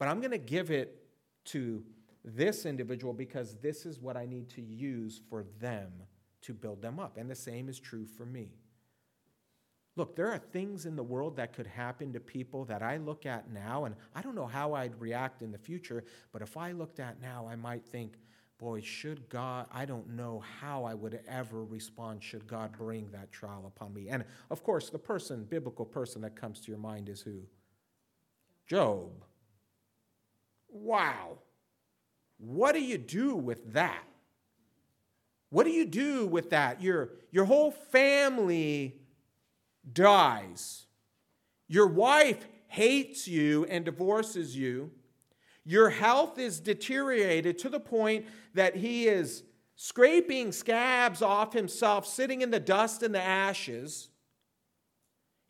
But 0.02 0.08
I'm 0.08 0.20
going 0.20 0.32
to 0.32 0.40
give 0.40 0.72
it 0.72 1.04
to 1.46 1.84
this 2.26 2.66
individual 2.66 3.14
because 3.14 3.56
this 3.62 3.86
is 3.86 4.00
what 4.00 4.18
I 4.18 4.26
need 4.26 4.50
to 4.50 4.62
use 4.64 5.22
for 5.30 5.46
them 5.60 5.92
to 6.42 6.56
build 6.56 6.82
them 6.82 7.00
up. 7.00 7.18
And 7.18 7.30
the 7.30 7.36
same 7.36 7.70
is 7.70 7.80
true 7.80 8.08
for 8.08 8.26
me. 8.26 8.50
Look, 9.96 10.16
there 10.16 10.32
are 10.32 10.40
things 10.40 10.88
in 10.88 10.96
the 10.96 11.04
world 11.04 11.36
that 11.36 11.54
could 11.54 11.68
happen 11.68 12.14
to 12.14 12.20
people 12.20 12.66
that 12.66 12.82
I 12.82 12.98
look 12.98 13.28
at 13.28 13.52
now, 13.52 13.86
and 13.86 13.94
I 14.16 14.24
don't 14.24 14.34
know 14.34 14.48
how 14.48 14.74
I'd 14.74 15.00
react 15.00 15.44
in 15.44 15.52
the 15.52 15.60
future, 15.60 16.04
but 16.32 16.42
if 16.42 16.58
I 16.58 16.72
looked 16.72 17.00
at 17.00 17.22
now, 17.22 17.48
I 17.48 17.56
might 17.56 17.86
think, 17.86 18.16
boy, 18.58 18.82
should 18.82 19.30
God, 19.30 19.68
I 19.72 19.86
don't 19.86 20.16
know 20.16 20.42
how 20.60 20.84
I 20.84 20.96
would 20.96 21.20
ever 21.28 21.64
respond 21.64 22.24
should 22.24 22.48
God 22.48 22.72
bring 22.76 23.12
that 23.12 23.32
trial 23.32 23.66
upon 23.68 23.94
me. 23.94 24.10
And 24.10 24.24
of 24.50 24.64
course, 24.64 24.90
the 24.90 24.98
person, 24.98 25.44
biblical 25.44 25.86
person 25.86 26.24
that 26.24 26.36
comes 26.36 26.60
to 26.62 26.72
your 26.72 26.80
mind 26.80 27.08
is 27.08 27.22
who? 27.22 27.44
Job. 28.66 29.12
Wow. 30.72 31.40
What 32.38 32.74
do 32.74 32.82
you 32.82 32.98
do 32.98 33.36
with 33.36 33.74
that? 33.74 34.04
What 35.50 35.66
do 35.66 35.72
you 35.72 35.86
do 35.86 36.26
with 36.26 36.50
that? 36.52 36.82
Your, 36.82 37.10
your 37.32 37.46
whole 37.46 37.72
family 37.72 39.02
dies. 39.92 40.86
Your 41.68 41.88
wife 41.88 42.48
hates 42.68 43.28
you 43.28 43.66
and 43.66 43.84
divorces 43.84 44.56
you. 44.56 44.92
Your 45.66 45.90
health 45.90 46.40
is 46.40 46.60
deteriorated 46.60 47.58
to 47.60 47.70
the 47.70 47.80
point 47.80 48.26
that 48.54 48.78
he 48.78 49.08
is 49.08 49.44
scraping 49.76 50.52
scabs 50.52 51.22
off 51.22 51.54
himself, 51.54 52.08
sitting 52.08 52.42
in 52.42 52.50
the 52.50 52.60
dust 52.60 53.04
and 53.04 53.14
the 53.14 53.22
ashes. 53.22 54.10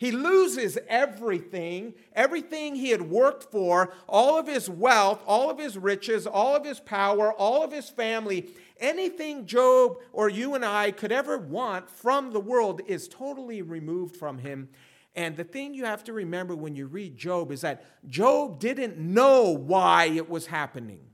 He 0.02 0.12
loses 0.12 0.80
everything, 0.88 1.94
everything 2.14 2.74
he 2.74 2.90
had 2.90 3.04
worked 3.04 3.52
for, 3.52 3.94
all 4.10 4.40
of 4.40 4.48
his 4.48 4.68
wealth, 4.68 5.22
all 5.28 5.52
of 5.52 5.60
his 5.60 5.78
riches, 5.78 6.26
all 6.26 6.56
of 6.56 6.66
his 6.66 6.80
power, 6.80 7.32
all 7.32 7.64
of 7.64 7.72
his 7.72 7.88
family. 7.88 8.50
Anything 8.80 9.46
Job 9.46 9.98
or 10.12 10.28
you 10.28 10.56
and 10.56 10.66
I 10.66 10.90
could 10.90 11.12
ever 11.12 11.38
want 11.38 11.88
from 11.88 12.32
the 12.32 12.40
world 12.40 12.82
is 12.88 13.08
totally 13.08 13.62
removed 13.62 14.18
from 14.18 14.40
him. 14.40 14.70
And 15.14 15.38
the 15.38 15.44
thing 15.44 15.76
you 15.76 15.86
have 15.86 16.04
to 16.06 16.14
remember 16.14 16.56
when 16.56 16.76
you 16.76 16.88
read 16.88 17.16
Job 17.16 17.52
is 17.52 17.62
that 17.62 17.86
Job 18.10 18.60
didn't 18.60 18.98
know 18.98 19.52
why 19.52 20.06
it 20.06 20.28
was 20.28 20.48
happening. 20.48 21.12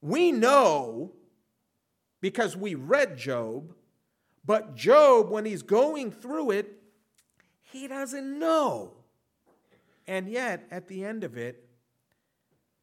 We 0.00 0.30
know 0.30 1.14
because 2.20 2.56
we 2.56 2.76
read 2.76 3.18
Job, 3.18 3.74
but 4.44 4.76
Job, 4.76 5.30
when 5.30 5.46
he's 5.46 5.62
going 5.62 6.12
through 6.12 6.52
it, 6.52 6.77
he 7.72 7.88
doesn't 7.88 8.38
know. 8.38 8.92
And 10.06 10.28
yet, 10.28 10.66
at 10.70 10.88
the 10.88 11.04
end 11.04 11.24
of 11.24 11.36
it, 11.36 11.68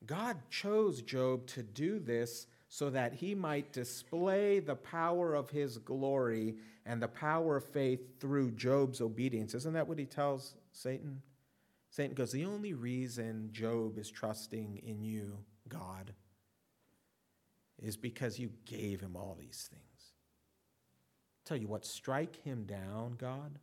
God 0.06 0.38
chose 0.50 1.02
Job 1.02 1.48
to 1.48 1.64
do 1.64 2.00
this 2.00 2.48
so 2.70 2.90
that 2.90 3.14
he 3.14 3.34
might 3.34 3.74
display 3.74 4.60
the 4.60 4.76
power 4.76 5.34
of 5.34 5.50
his 5.50 5.78
glory 5.78 6.56
and 6.86 7.02
the 7.02 7.08
power 7.08 7.58
of 7.58 7.64
faith 7.64 8.20
through 8.20 8.52
Job's 8.52 9.02
obedience. 9.02 9.56
Isn't 9.56 9.74
that 9.74 9.88
what 9.88 9.98
he 9.98 10.06
tells 10.06 10.56
Satan? 10.72 11.22
Satan 11.90 12.14
goes, 12.14 12.32
The 12.32 12.46
only 12.46 12.74
reason 12.74 13.50
Job 13.52 13.98
is 13.98 14.12
trusting 14.12 14.82
in 14.86 15.02
you, 15.02 15.38
God, 15.68 16.14
is 17.82 17.98
because 17.98 18.38
you 18.38 18.52
gave 18.66 19.00
him 19.00 19.16
all 19.16 19.38
these 19.40 19.70
things. 19.72 20.12
i 21.40 21.48
Tell 21.48 21.58
you 21.58 21.68
what, 21.68 21.86
strike 21.86 22.44
him 22.44 22.66
down, 22.66 23.16
God. 23.18 23.58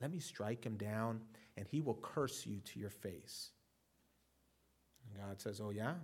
Let 0.00 0.10
me 0.10 0.18
strike 0.18 0.64
him 0.64 0.76
down, 0.76 1.20
and 1.56 1.66
he 1.68 1.80
will 1.80 1.98
curse 2.02 2.46
you 2.46 2.60
to 2.60 2.80
your 2.80 2.90
face. 2.90 3.50
And 5.04 5.22
God 5.22 5.40
says, 5.40 5.60
Oh, 5.60 5.70
yeah? 5.70 5.94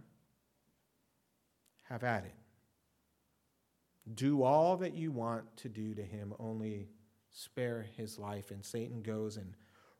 Have 1.84 2.04
at 2.04 2.24
it. 2.24 2.34
Do 4.14 4.42
all 4.42 4.76
that 4.78 4.94
you 4.94 5.10
want 5.10 5.56
to 5.58 5.68
do 5.68 5.94
to 5.94 6.02
him, 6.02 6.34
only 6.38 6.88
spare 7.30 7.86
his 7.96 8.18
life. 8.18 8.50
And 8.50 8.64
Satan 8.64 9.02
goes 9.02 9.36
and 9.36 9.54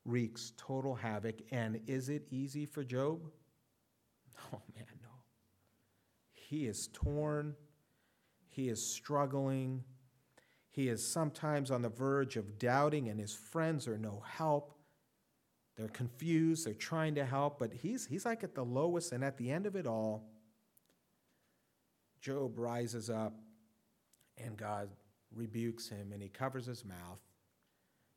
wreaks 0.05 0.53
total 0.57 0.95
havoc. 0.95 1.41
And 1.51 1.81
is 1.87 2.09
it 2.09 2.27
easy 2.31 2.67
for 2.67 2.85
Job? 2.85 3.21
Oh, 4.53 4.61
man, 4.77 4.85
no. 5.03 5.09
He 6.35 6.67
is 6.67 6.91
torn, 6.93 7.57
he 8.49 8.69
is 8.69 8.85
struggling, 8.95 9.83
he 10.77 10.91
is 10.91 11.03
sometimes 11.03 11.71
on 11.71 11.81
the 11.81 11.89
verge 11.89 12.37
of 12.37 12.59
doubting, 12.59 13.09
and 13.09 13.19
his 13.19 13.33
friends 13.33 13.89
are 13.89 13.97
no 13.97 14.23
help. 14.27 14.75
They're 15.75 15.89
confused, 15.89 16.67
they're 16.67 16.75
trying 16.75 17.15
to 17.15 17.25
help, 17.25 17.59
but 17.59 17.73
he's, 17.73 18.05
he's 18.05 18.27
like 18.27 18.45
at 18.45 18.55
the 18.55 18.65
lowest, 18.65 19.13
and 19.13 19.25
at 19.25 19.39
the 19.39 19.51
end 19.51 19.65
of 19.65 19.75
it 19.75 19.87
all, 19.87 20.29
Job 22.21 22.59
rises 22.59 23.09
up 23.09 23.35
and 24.37 24.57
God 24.57 24.91
rebukes 25.35 25.89
him 25.89 26.13
and 26.13 26.21
he 26.21 26.29
covers 26.29 26.67
his 26.67 26.85
mouth. 26.85 27.21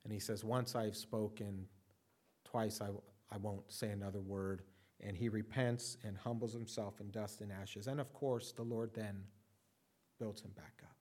And 0.03 0.11
he 0.11 0.19
says, 0.19 0.43
Once 0.43 0.75
I've 0.75 0.95
spoken, 0.95 1.65
twice 2.43 2.81
I, 2.81 2.87
I 3.31 3.37
won't 3.37 3.71
say 3.71 3.89
another 3.89 4.21
word. 4.21 4.63
And 5.01 5.15
he 5.15 5.29
repents 5.29 5.95
and 6.03 6.17
humbles 6.17 6.53
himself 6.53 6.99
in 6.99 7.11
dust 7.11 7.41
and 7.41 7.51
ashes. 7.51 7.87
And 7.87 8.01
of 8.01 8.11
course, 8.13 8.51
the 8.51 8.63
Lord 8.63 8.93
then 8.93 9.23
builds 10.17 10.41
him 10.41 10.51
back 10.55 10.81
up. 10.83 10.98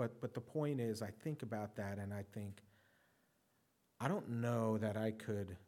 But, 0.00 0.18
but 0.18 0.32
the 0.32 0.40
point 0.40 0.80
is, 0.80 1.02
I 1.02 1.10
think 1.10 1.42
about 1.42 1.76
that 1.76 1.98
and 1.98 2.14
I 2.14 2.24
think, 2.32 2.62
I 4.00 4.08
don't 4.08 4.30
know 4.30 4.78
that 4.78 4.96
I 4.96 5.10
could 5.10 5.58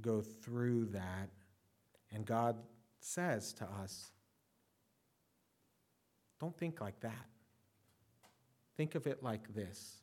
go 0.00 0.22
through 0.22 0.86
that. 0.86 1.28
And 2.10 2.26
God 2.26 2.56
says 2.98 3.52
to 3.52 3.64
us, 3.64 4.10
don't 6.40 6.58
think 6.58 6.80
like 6.80 6.98
that. 7.02 7.28
Think 8.76 8.96
of 8.96 9.06
it 9.06 9.22
like 9.22 9.54
this 9.54 10.00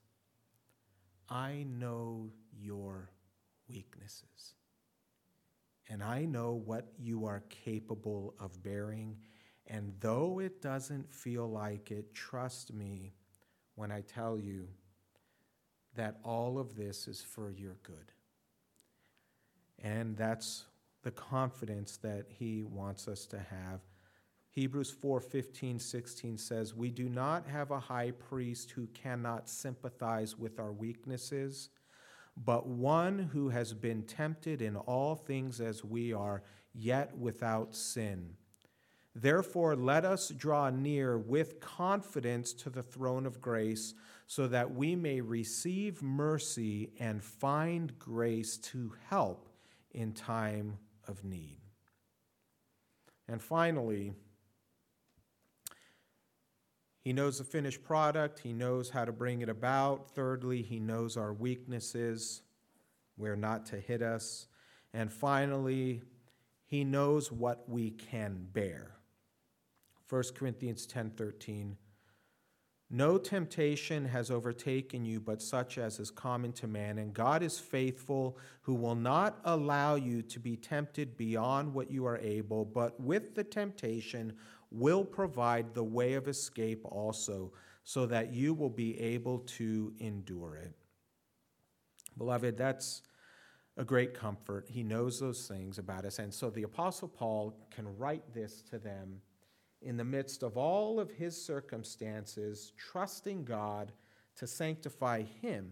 I 1.30 1.66
know 1.68 2.32
your 2.58 3.12
weaknesses, 3.68 4.56
and 5.90 6.02
I 6.02 6.24
know 6.24 6.54
what 6.54 6.88
you 6.98 7.26
are 7.26 7.44
capable 7.50 8.34
of 8.40 8.64
bearing. 8.64 9.18
And 9.70 9.92
though 10.00 10.40
it 10.40 10.62
doesn't 10.62 11.14
feel 11.14 11.52
like 11.52 11.92
it, 11.92 12.16
trust 12.16 12.74
me 12.74 13.17
when 13.78 13.90
I 13.92 14.02
tell 14.02 14.38
you 14.38 14.68
that 15.96 16.18
all 16.24 16.60
of 16.60 16.76
this 16.76 17.08
is 17.08 17.22
for 17.22 17.52
your 17.52 17.78
good. 17.84 18.12
And 19.82 20.18
that's 20.18 20.66
the 21.04 21.12
confidence 21.12 21.98
that 21.98 22.26
he 22.28 22.64
wants 22.64 23.08
us 23.08 23.26
to 23.28 23.38
have 23.38 23.80
Hebrews 24.58 24.90
4 24.90 25.20
15, 25.22 25.78
16 25.78 26.40
says, 26.40 26.74
We 26.74 26.90
do 26.90 27.10
not 27.10 27.46
have 27.46 27.70
a 27.70 27.80
high 27.80 28.10
priest 28.10 28.72
who 28.72 28.88
cannot 28.88 29.48
sympathize 29.48 30.36
with 30.36 30.60
our 30.60 30.72
weaknesses, 30.72 31.70
but 32.36 32.66
one 32.66 33.20
who 33.20 33.50
has 33.50 33.76
been 33.76 34.02
tempted 34.02 34.64
in 34.64 34.76
all 34.76 35.14
things 35.14 35.62
as 35.62 35.84
we 35.84 36.12
are, 36.12 36.42
yet 36.74 37.16
without 37.16 37.76
sin. 37.76 38.32
Therefore, 39.20 39.76
let 39.76 40.06
us 40.06 40.30
draw 40.30 40.70
near 40.70 41.18
with 41.18 41.60
confidence 41.60 42.54
to 42.54 42.70
the 42.70 42.84
throne 42.84 43.26
of 43.26 43.42
grace, 43.42 43.96
so 44.28 44.48
that 44.48 44.76
we 44.76 44.96
may 44.96 45.22
receive 45.22 46.04
mercy 46.04 46.92
and 47.00 47.24
find 47.24 47.98
grace 47.98 48.58
to 48.58 48.94
help 49.10 49.50
in 49.92 50.14
time 50.14 50.78
of 51.08 51.24
need. 51.24 51.58
And 53.28 53.42
finally, 53.42 54.14
he 57.02 57.14
knows 57.14 57.38
the 57.38 57.46
finished 57.46 57.86
product, 57.86 58.40
He 58.40 58.52
knows 58.52 58.90
how 58.90 59.06
to 59.06 59.14
bring 59.14 59.42
it 59.42 59.48
about. 59.48 60.12
Thirdly, 60.12 60.62
He 60.62 60.78
knows 60.78 61.16
our 61.16 61.32
weaknesses, 61.32 62.42
where 63.16 63.38
not 63.38 63.66
to 63.68 63.80
hit 63.80 64.02
us. 64.02 64.48
And 64.94 65.10
finally, 65.10 66.02
He 66.66 66.84
knows 66.84 67.32
what 67.32 67.70
we 67.70 67.92
can 67.92 68.50
bear. 68.52 68.97
1 70.10 70.24
Corinthians 70.36 70.88
10:13 70.88 71.76
No 72.90 73.18
temptation 73.18 74.06
has 74.06 74.32
overtaken 74.32 75.06
you 75.06 75.20
but 75.20 75.42
such 75.42 75.78
as 75.78 76.00
is 76.00 76.12
common 76.12 76.54
to 76.54 76.68
man 76.68 76.98
and 76.98 77.14
God 77.14 77.44
is 77.44 77.60
faithful 77.60 78.38
who 78.62 78.74
will 78.74 78.96
not 78.96 79.40
allow 79.44 79.96
you 79.96 80.22
to 80.22 80.40
be 80.40 80.56
tempted 80.56 81.18
beyond 81.18 81.74
what 81.74 81.92
you 81.92 82.06
are 82.06 82.18
able 82.18 82.64
but 82.64 83.00
with 83.00 83.36
the 83.36 83.44
temptation 83.44 84.34
will 84.72 85.04
provide 85.04 85.74
the 85.74 85.84
way 85.84 86.14
of 86.14 86.28
escape 86.28 86.82
also, 86.86 87.52
so 87.84 88.06
that 88.06 88.34
you 88.34 88.54
will 88.54 88.70
be 88.70 89.00
able 89.00 89.40
to 89.40 89.94
endure 90.00 90.56
it. 90.56 90.74
Beloved, 92.18 92.58
that's 92.58 93.02
a 93.78 93.86
great 93.86 94.14
comfort. 94.14 94.66
He 94.68 94.84
knows 94.84 95.20
those 95.20 95.48
things 95.48 95.78
about 95.78 96.04
us. 96.04 96.20
And 96.20 96.34
so 96.34 96.50
the 96.50 96.64
Apostle 96.64 97.08
Paul 97.08 97.56
can 97.72 97.96
write 97.98 98.34
this 98.34 98.62
to 98.64 98.80
them 98.80 99.22
in 99.82 99.98
the 99.98 100.04
midst 100.04 100.44
of 100.44 100.58
all 100.58 101.00
of 101.00 101.12
his 101.12 101.40
circumstances, 101.40 102.74
trusting 102.78 103.44
God 103.44 103.92
to 104.38 104.48
sanctify 104.48 105.24
him. 105.42 105.72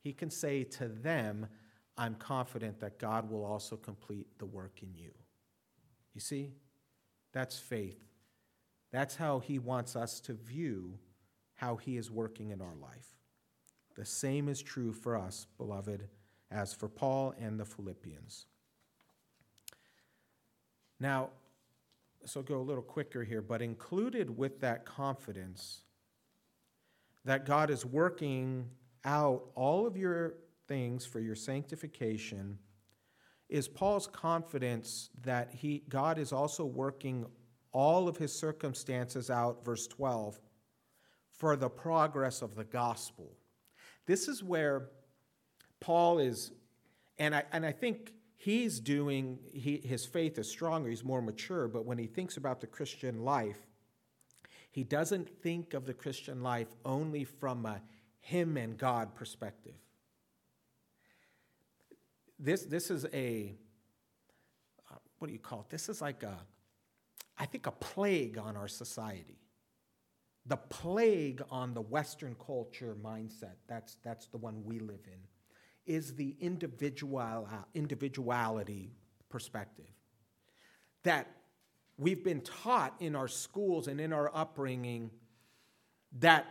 he 0.00 0.12
can 0.12 0.30
say 0.30 0.64
to 0.64 0.88
them, 0.88 1.46
I'm 1.96 2.14
confident 2.14 2.80
that 2.80 2.98
God 2.98 3.28
will 3.30 3.44
also 3.44 3.76
complete 3.76 4.26
the 4.38 4.46
work 4.46 4.82
in 4.82 4.94
you. 4.94 5.10
You 6.14 6.20
see? 6.20 6.52
That's 7.32 7.58
faith. 7.58 7.98
That's 8.90 9.16
how 9.16 9.40
he 9.40 9.58
wants 9.58 9.96
us 9.96 10.20
to 10.20 10.32
view 10.32 10.98
how 11.54 11.76
he 11.76 11.96
is 11.96 12.10
working 12.10 12.50
in 12.50 12.62
our 12.62 12.76
life. 12.80 13.16
The 13.96 14.04
same 14.04 14.48
is 14.48 14.62
true 14.62 14.92
for 14.92 15.16
us, 15.16 15.46
beloved, 15.58 16.08
as 16.50 16.72
for 16.72 16.88
Paul 16.88 17.34
and 17.38 17.58
the 17.58 17.64
Philippians. 17.64 18.46
Now, 21.00 21.30
so 22.24 22.42
go 22.42 22.58
a 22.58 22.62
little 22.62 22.82
quicker 22.82 23.24
here, 23.24 23.42
but 23.42 23.62
included 23.62 24.36
with 24.36 24.60
that 24.60 24.84
confidence 24.84 25.82
that 27.24 27.46
God 27.46 27.70
is 27.70 27.84
working 27.84 28.68
out 29.04 29.44
all 29.54 29.86
of 29.86 29.96
your 29.96 30.34
things 30.66 31.06
for 31.06 31.20
your 31.20 31.34
sanctification 31.34 32.58
is 33.48 33.66
Paul's 33.66 34.06
confidence 34.06 35.10
that 35.22 35.50
he, 35.52 35.82
God 35.88 36.18
is 36.18 36.32
also 36.32 36.64
working 36.64 37.26
all 37.72 38.08
of 38.08 38.16
his 38.16 38.32
circumstances 38.32 39.30
out, 39.30 39.64
verse 39.64 39.86
12, 39.86 40.38
for 41.32 41.56
the 41.56 41.68
progress 41.68 42.42
of 42.42 42.54
the 42.54 42.64
gospel. 42.64 43.32
This 44.06 44.28
is 44.28 44.42
where 44.42 44.90
Paul 45.80 46.18
is, 46.18 46.52
and 47.18 47.34
I, 47.34 47.44
and 47.52 47.64
I 47.64 47.72
think 47.72 48.12
he's 48.38 48.78
doing, 48.80 49.38
he, 49.52 49.78
his 49.84 50.06
faith 50.06 50.38
is 50.38 50.48
stronger, 50.48 50.88
he's 50.88 51.04
more 51.04 51.20
mature, 51.20 51.68
but 51.68 51.84
when 51.84 51.98
he 51.98 52.06
thinks 52.06 52.36
about 52.36 52.60
the 52.60 52.66
Christian 52.66 53.24
life, 53.24 53.66
he 54.70 54.84
doesn't 54.84 55.28
think 55.42 55.74
of 55.74 55.84
the 55.84 55.92
Christian 55.92 56.42
life 56.42 56.68
only 56.84 57.24
from 57.24 57.66
a 57.66 57.82
him 58.20 58.56
and 58.56 58.78
God 58.78 59.14
perspective. 59.14 59.74
This, 62.38 62.62
this 62.62 62.90
is 62.90 63.04
a, 63.12 63.56
uh, 64.90 64.94
what 65.18 65.26
do 65.26 65.32
you 65.32 65.40
call 65.40 65.62
it? 65.62 65.70
This 65.70 65.88
is 65.88 66.00
like 66.00 66.22
a, 66.22 66.38
I 67.36 67.46
think, 67.46 67.66
a 67.66 67.72
plague 67.72 68.38
on 68.38 68.56
our 68.56 68.68
society. 68.68 69.40
The 70.46 70.56
plague 70.56 71.42
on 71.50 71.74
the 71.74 71.80
Western 71.80 72.36
culture 72.46 72.96
mindset, 73.02 73.56
that's, 73.66 73.96
that's 74.04 74.26
the 74.28 74.38
one 74.38 74.62
we 74.64 74.78
live 74.78 75.06
in 75.06 75.27
is 75.88 76.14
the 76.14 76.36
individual, 76.40 77.48
individuality 77.74 78.92
perspective. 79.28 79.90
That 81.02 81.26
we've 81.96 82.22
been 82.22 82.42
taught 82.42 82.94
in 83.00 83.16
our 83.16 83.28
schools 83.28 83.88
and 83.88 84.00
in 84.00 84.12
our 84.12 84.30
upbringing 84.34 85.10
that 86.20 86.46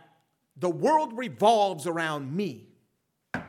the 0.56 0.68
world 0.68 1.16
revolves 1.16 1.86
around 1.86 2.34
me. 2.34 2.68
I've 3.32 3.44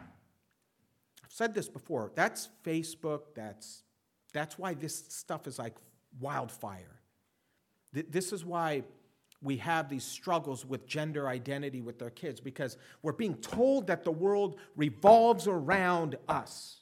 said 1.28 1.54
this 1.54 1.68
before. 1.68 2.12
That's 2.16 2.50
Facebook. 2.64 3.22
That's, 3.36 3.84
that's 4.34 4.58
why 4.58 4.76
this 4.76 5.06
stuff 5.10 5.48
is 5.48 5.58
like 5.60 5.76
wildfire. 6.20 7.00
This 7.92 8.32
is 8.32 8.46
why 8.46 8.84
we 9.42 9.58
have 9.58 9.90
these 9.90 10.04
struggles 10.04 10.66
with 10.66 10.86
gender 10.86 11.28
identity 11.28 11.82
with 11.82 11.98
their 11.98 12.10
kids 12.10 12.42
because 12.42 12.78
we're 13.02 13.14
being 13.14 13.36
told 13.36 13.88
that 13.88 14.04
the 14.04 14.12
world 14.12 14.58
revolves 14.76 15.48
around 15.48 16.18
us. 16.28 16.78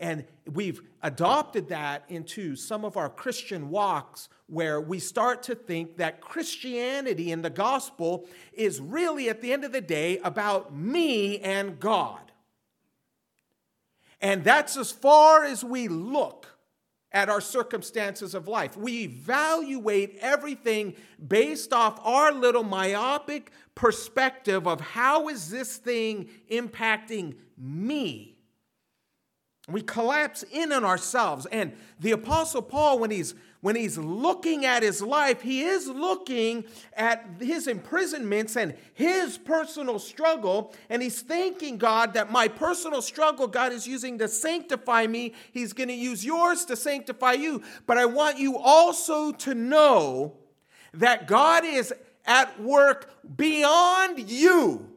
And 0.00 0.24
we've 0.52 0.80
adopted 1.02 1.68
that 1.68 2.04
into 2.08 2.56
some 2.56 2.84
of 2.84 2.96
our 2.96 3.08
Christian 3.08 3.70
walks 3.70 4.28
where 4.46 4.80
we 4.80 4.98
start 4.98 5.42
to 5.44 5.54
think 5.54 5.98
that 5.98 6.20
Christianity 6.20 7.30
and 7.30 7.44
the 7.44 7.50
gospel 7.50 8.26
is 8.52 8.80
really, 8.80 9.28
at 9.28 9.40
the 9.40 9.52
end 9.52 9.64
of 9.64 9.72
the 9.72 9.80
day, 9.80 10.18
about 10.18 10.74
me 10.74 11.38
and 11.38 11.78
God. 11.78 12.32
And 14.20 14.42
that's 14.42 14.76
as 14.76 14.90
far 14.90 15.44
as 15.44 15.62
we 15.62 15.86
look 15.88 16.53
at 17.14 17.30
our 17.30 17.40
circumstances 17.40 18.34
of 18.34 18.48
life. 18.48 18.76
We 18.76 19.04
evaluate 19.04 20.18
everything 20.20 20.96
based 21.26 21.72
off 21.72 22.00
our 22.04 22.32
little 22.32 22.64
myopic 22.64 23.52
perspective 23.76 24.66
of 24.66 24.80
how 24.80 25.28
is 25.28 25.48
this 25.48 25.76
thing 25.76 26.28
impacting 26.50 27.36
me? 27.56 28.33
We 29.68 29.80
collapse 29.80 30.44
in 30.52 30.72
on 30.72 30.84
ourselves. 30.84 31.46
And 31.46 31.72
the 31.98 32.12
Apostle 32.12 32.62
Paul, 32.62 32.98
when 32.98 33.10
he's 33.10 33.34
when 33.64 33.76
he's 33.76 33.96
looking 33.96 34.66
at 34.66 34.82
his 34.82 35.00
life, 35.00 35.40
he 35.40 35.62
is 35.62 35.88
looking 35.88 36.66
at 36.92 37.24
his 37.40 37.66
imprisonments 37.66 38.58
and 38.58 38.74
his 38.92 39.38
personal 39.38 39.98
struggle. 39.98 40.74
And 40.90 41.00
he's 41.00 41.22
thanking 41.22 41.78
God 41.78 42.12
that 42.12 42.30
my 42.30 42.46
personal 42.46 43.00
struggle, 43.00 43.46
God 43.46 43.72
is 43.72 43.86
using 43.86 44.18
to 44.18 44.28
sanctify 44.28 45.06
me. 45.06 45.32
He's 45.50 45.72
going 45.72 45.88
to 45.88 45.94
use 45.94 46.22
yours 46.26 46.66
to 46.66 46.76
sanctify 46.76 47.32
you. 47.32 47.62
But 47.86 47.96
I 47.96 48.04
want 48.04 48.38
you 48.38 48.58
also 48.58 49.32
to 49.32 49.54
know 49.54 50.36
that 50.92 51.26
God 51.26 51.64
is 51.64 51.90
at 52.26 52.60
work 52.60 53.10
beyond 53.34 54.30
you 54.30 54.90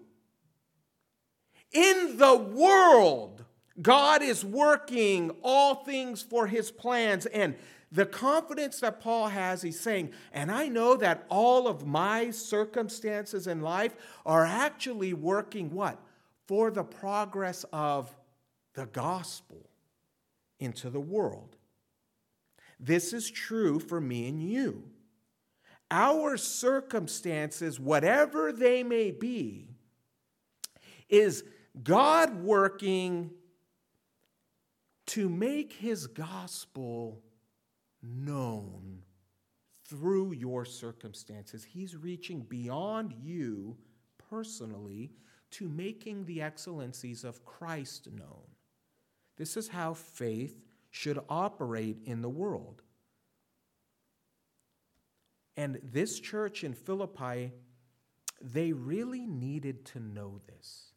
in 1.71 2.17
the 2.17 2.35
world. 2.35 3.36
God 3.81 4.21
is 4.23 4.43
working 4.43 5.31
all 5.43 5.75
things 5.75 6.21
for 6.21 6.47
his 6.47 6.71
plans. 6.71 7.25
And 7.27 7.55
the 7.91 8.05
confidence 8.05 8.79
that 8.79 8.99
Paul 8.99 9.27
has, 9.27 9.61
he's 9.61 9.79
saying, 9.79 10.11
and 10.33 10.51
I 10.51 10.67
know 10.67 10.95
that 10.97 11.25
all 11.29 11.67
of 11.67 11.85
my 11.85 12.31
circumstances 12.31 13.47
in 13.47 13.61
life 13.61 13.95
are 14.25 14.45
actually 14.45 15.13
working 15.13 15.71
what? 15.71 15.99
For 16.47 16.71
the 16.71 16.83
progress 16.83 17.65
of 17.71 18.13
the 18.73 18.87
gospel 18.87 19.69
into 20.59 20.89
the 20.89 20.99
world. 20.99 21.55
This 22.79 23.13
is 23.13 23.29
true 23.29 23.79
for 23.79 24.01
me 24.01 24.27
and 24.27 24.41
you. 24.41 24.83
Our 25.89 26.35
circumstances, 26.35 27.79
whatever 27.79 28.51
they 28.51 28.83
may 28.83 29.11
be, 29.11 29.69
is 31.09 31.43
God 31.83 32.43
working 32.43 33.31
to 35.07 35.29
make 35.29 35.73
his 35.73 36.05
gospel 36.07 37.21
known 38.03 38.99
through 39.85 40.33
your 40.33 40.65
circumstances. 40.65 41.63
He's 41.63 41.95
reaching 41.95 42.41
beyond 42.41 43.13
you 43.23 43.77
personally 44.29 45.11
to 45.51 45.69
making 45.69 46.25
the 46.25 46.41
excellencies 46.41 47.23
of 47.23 47.45
Christ 47.45 48.09
known. 48.11 48.43
This 49.37 49.55
is 49.55 49.69
how 49.69 49.93
faith 49.93 50.59
should 50.91 51.19
operate 51.29 51.99
in 52.05 52.21
the 52.21 52.29
world. 52.29 52.81
And 55.55 55.79
this 55.83 56.19
church 56.19 56.63
in 56.63 56.73
Philippi, 56.73 57.53
they 58.41 58.73
really 58.73 59.25
needed 59.25 59.85
to 59.85 59.99
know 59.99 60.41
this. 60.47 60.91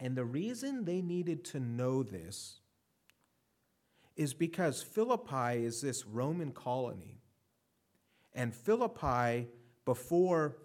And 0.00 0.16
the 0.16 0.24
reason 0.24 0.84
they 0.84 1.00
needed 1.00 1.44
to 1.46 1.60
know 1.60 2.02
this 2.02 2.60
is 4.16 4.34
because 4.34 4.82
Philippi 4.82 5.64
is 5.64 5.80
this 5.80 6.06
Roman 6.06 6.52
colony. 6.52 7.20
And 8.34 8.54
Philippi, 8.54 9.48
before 9.84 10.56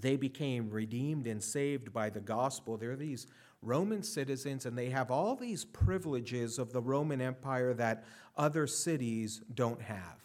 they 0.00 0.16
became 0.16 0.70
redeemed 0.70 1.26
and 1.26 1.42
saved 1.42 1.92
by 1.92 2.10
the 2.10 2.20
gospel, 2.20 2.76
they're 2.76 2.96
these 2.96 3.26
Roman 3.60 4.02
citizens, 4.02 4.66
and 4.66 4.76
they 4.76 4.90
have 4.90 5.10
all 5.10 5.36
these 5.36 5.64
privileges 5.64 6.58
of 6.58 6.72
the 6.72 6.82
Roman 6.82 7.20
Empire 7.20 7.74
that 7.74 8.04
other 8.36 8.66
cities 8.66 9.42
don't 9.54 9.80
have. 9.82 10.18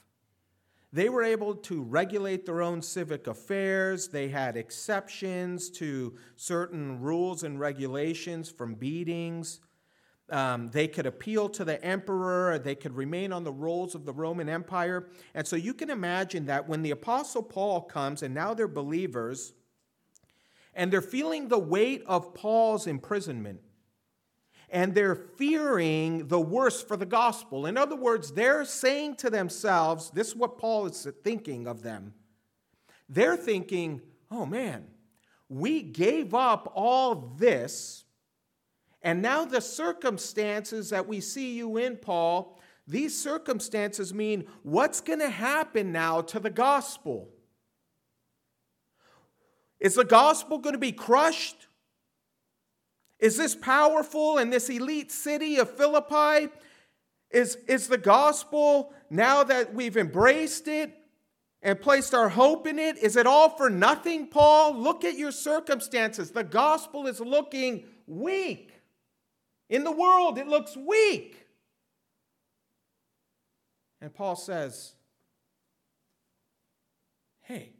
They 0.94 1.10
were 1.10 1.24
able 1.24 1.54
to 1.54 1.84
regulate 1.84 2.46
their 2.46 2.62
own 2.62 2.82
civic 2.82 3.28
affairs. 3.28 4.08
They 4.08 4.30
had 4.30 4.56
exceptions 4.56 5.70
to 5.72 6.16
certain 6.36 7.02
rules 7.02 7.44
and 7.44 7.60
regulations 7.60 8.50
from 8.50 8.76
beatings. 8.76 9.60
Um, 10.30 10.70
they 10.72 10.90
could 10.90 11.06
appeal 11.06 11.48
to 11.50 11.64
the 11.64 11.82
emperor, 11.84 12.60
they 12.60 12.76
could 12.76 12.94
remain 12.94 13.32
on 13.32 13.46
the 13.46 13.52
rolls 13.52 13.96
of 13.96 14.06
the 14.06 14.12
Roman 14.12 14.50
Empire. 14.50 15.08
And 15.34 15.48
so 15.48 15.56
you 15.56 15.74
can 15.74 15.90
imagine 15.90 16.48
that 16.48 16.68
when 16.68 16.82
the 16.82 16.92
Apostle 16.92 17.44
Paul 17.44 17.82
comes, 17.82 18.22
and 18.24 18.34
now 18.34 18.54
they're 18.54 18.68
believers, 18.68 19.54
and 20.74 20.92
they're 20.92 21.02
feeling 21.02 21.48
the 21.48 21.58
weight 21.58 22.04
of 22.08 22.34
Paul's 22.34 22.88
imprisonment, 22.88 23.62
and 24.70 24.94
they're 24.94 25.16
fearing 25.16 26.28
the 26.28 26.42
worst 26.42 26.90
for 26.90 26.98
the 26.98 27.06
gospel. 27.06 27.66
In 27.66 27.78
other 27.78 27.96
words, 27.96 28.34
they're 28.34 28.66
saying 28.66 29.16
to 29.18 29.30
themselves, 29.30 30.12
this 30.12 30.28
is 30.28 30.36
what 30.36 30.58
Paul 30.58 30.88
is 30.88 31.08
thinking 31.24 31.68
of 31.68 31.84
them. 31.84 32.14
They're 33.08 33.38
thinking, 33.38 34.02
oh 34.30 34.46
man, 34.46 34.88
we 35.48 35.82
gave 35.82 36.34
up 36.34 36.70
all 36.76 37.34
this 37.38 38.04
and 39.08 39.22
now, 39.22 39.46
the 39.46 39.62
circumstances 39.62 40.90
that 40.90 41.08
we 41.08 41.22
see 41.22 41.56
you 41.56 41.78
in, 41.78 41.96
Paul, 41.96 42.60
these 42.86 43.18
circumstances 43.18 44.14
mean 44.14 44.50
what's 44.64 45.00
going 45.00 45.20
to 45.20 45.30
happen 45.30 45.94
now 45.94 46.20
to 46.24 46.42
the 46.42 46.50
gospel? 46.50 47.30
Is 49.80 49.96
the 49.96 50.04
gospel 50.04 50.58
going 50.58 50.74
to 50.74 50.78
be 50.78 50.92
crushed? 50.92 51.68
Is 53.18 53.38
this 53.38 53.56
powerful 53.56 54.40
and 54.40 54.52
this 54.52 54.70
elite 54.70 55.14
city 55.14 55.56
of 55.56 55.72
Philippi? 55.72 56.52
Is, 57.32 57.56
is 57.66 57.88
the 57.88 57.98
gospel, 57.98 58.92
now 59.10 59.42
that 59.46 59.74
we've 59.74 59.96
embraced 59.96 60.68
it 60.68 60.94
and 61.62 61.80
placed 61.80 62.14
our 62.14 62.28
hope 62.28 62.68
in 62.68 62.78
it, 62.78 62.98
is 62.98 63.16
it 63.16 63.26
all 63.26 63.52
for 63.52 63.70
nothing, 63.70 64.28
Paul? 64.28 64.78
Look 64.78 65.06
at 65.06 65.18
your 65.18 65.32
circumstances. 65.32 66.32
The 66.32 66.44
gospel 66.44 67.08
is 67.08 67.22
looking 67.22 67.86
weak. 68.06 68.74
In 69.70 69.84
the 69.84 69.92
world, 69.92 70.38
it 70.38 70.48
looks 70.48 70.76
weak. 70.78 71.46
And 74.00 74.14
Paul 74.14 74.36
says, 74.36 74.94
hey, 77.42 77.74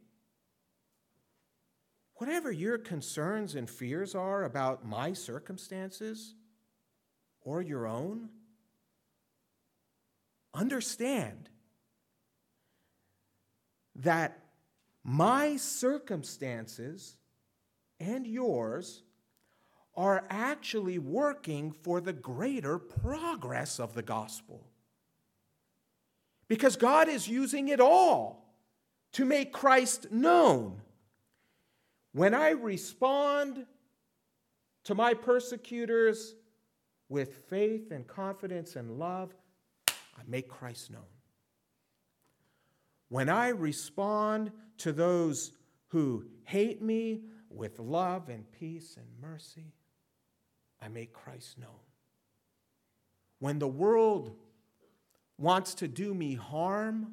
whatever 2.14 2.50
your 2.50 2.78
concerns 2.78 3.54
and 3.54 3.70
fears 3.70 4.14
are 4.14 4.44
about 4.44 4.84
my 4.84 5.12
circumstances 5.12 6.34
or 7.40 7.62
your 7.62 7.86
own, 7.86 8.28
understand 10.52 11.48
that 13.94 14.42
my 15.04 15.56
circumstances 15.56 17.16
and 18.00 18.26
yours 18.26 19.02
are 19.98 20.24
actually 20.30 20.96
working 20.96 21.72
for 21.72 22.00
the 22.00 22.12
greater 22.12 22.78
progress 22.78 23.80
of 23.80 23.94
the 23.94 24.02
gospel. 24.02 24.64
Because 26.46 26.76
God 26.76 27.08
is 27.08 27.26
using 27.26 27.66
it 27.66 27.80
all 27.80 28.54
to 29.14 29.24
make 29.24 29.52
Christ 29.52 30.12
known. 30.12 30.80
When 32.12 32.32
I 32.32 32.50
respond 32.50 33.66
to 34.84 34.94
my 34.94 35.14
persecutors 35.14 36.36
with 37.08 37.34
faith 37.50 37.90
and 37.90 38.06
confidence 38.06 38.76
and 38.76 39.00
love, 39.00 39.34
I 39.88 40.22
make 40.28 40.48
Christ 40.48 40.92
known. 40.92 41.02
When 43.08 43.28
I 43.28 43.48
respond 43.48 44.52
to 44.78 44.92
those 44.92 45.50
who 45.88 46.26
hate 46.44 46.80
me 46.80 47.22
with 47.50 47.80
love 47.80 48.28
and 48.28 48.44
peace 48.52 48.96
and 48.96 49.06
mercy, 49.20 49.72
I 50.80 50.88
make 50.88 51.12
Christ 51.12 51.58
known. 51.58 51.80
When 53.38 53.58
the 53.58 53.68
world 53.68 54.36
wants 55.36 55.74
to 55.74 55.88
do 55.88 56.14
me 56.14 56.34
harm, 56.34 57.12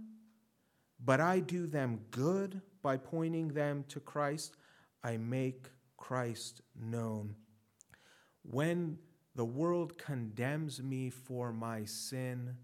but 1.04 1.20
I 1.20 1.40
do 1.40 1.68
them 1.68 2.00
good 2.12 2.62
by 2.82 2.98
pointing 2.98 3.50
them 3.50 3.86
to 3.90 4.00
Christ, 4.00 4.58
I 5.04 5.18
make 5.18 5.70
Christ 5.98 6.62
known. 6.80 7.36
When 8.44 8.98
the 9.36 9.46
world 9.46 9.98
condemns 9.98 10.82
me 10.82 11.10
for 11.10 11.52
my 11.52 11.86
sin 11.86 12.56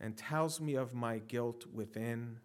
and 0.00 0.16
tells 0.16 0.60
me 0.60 0.74
of 0.74 0.94
my 0.94 1.18
guilt 1.18 1.66
within, 1.72 2.40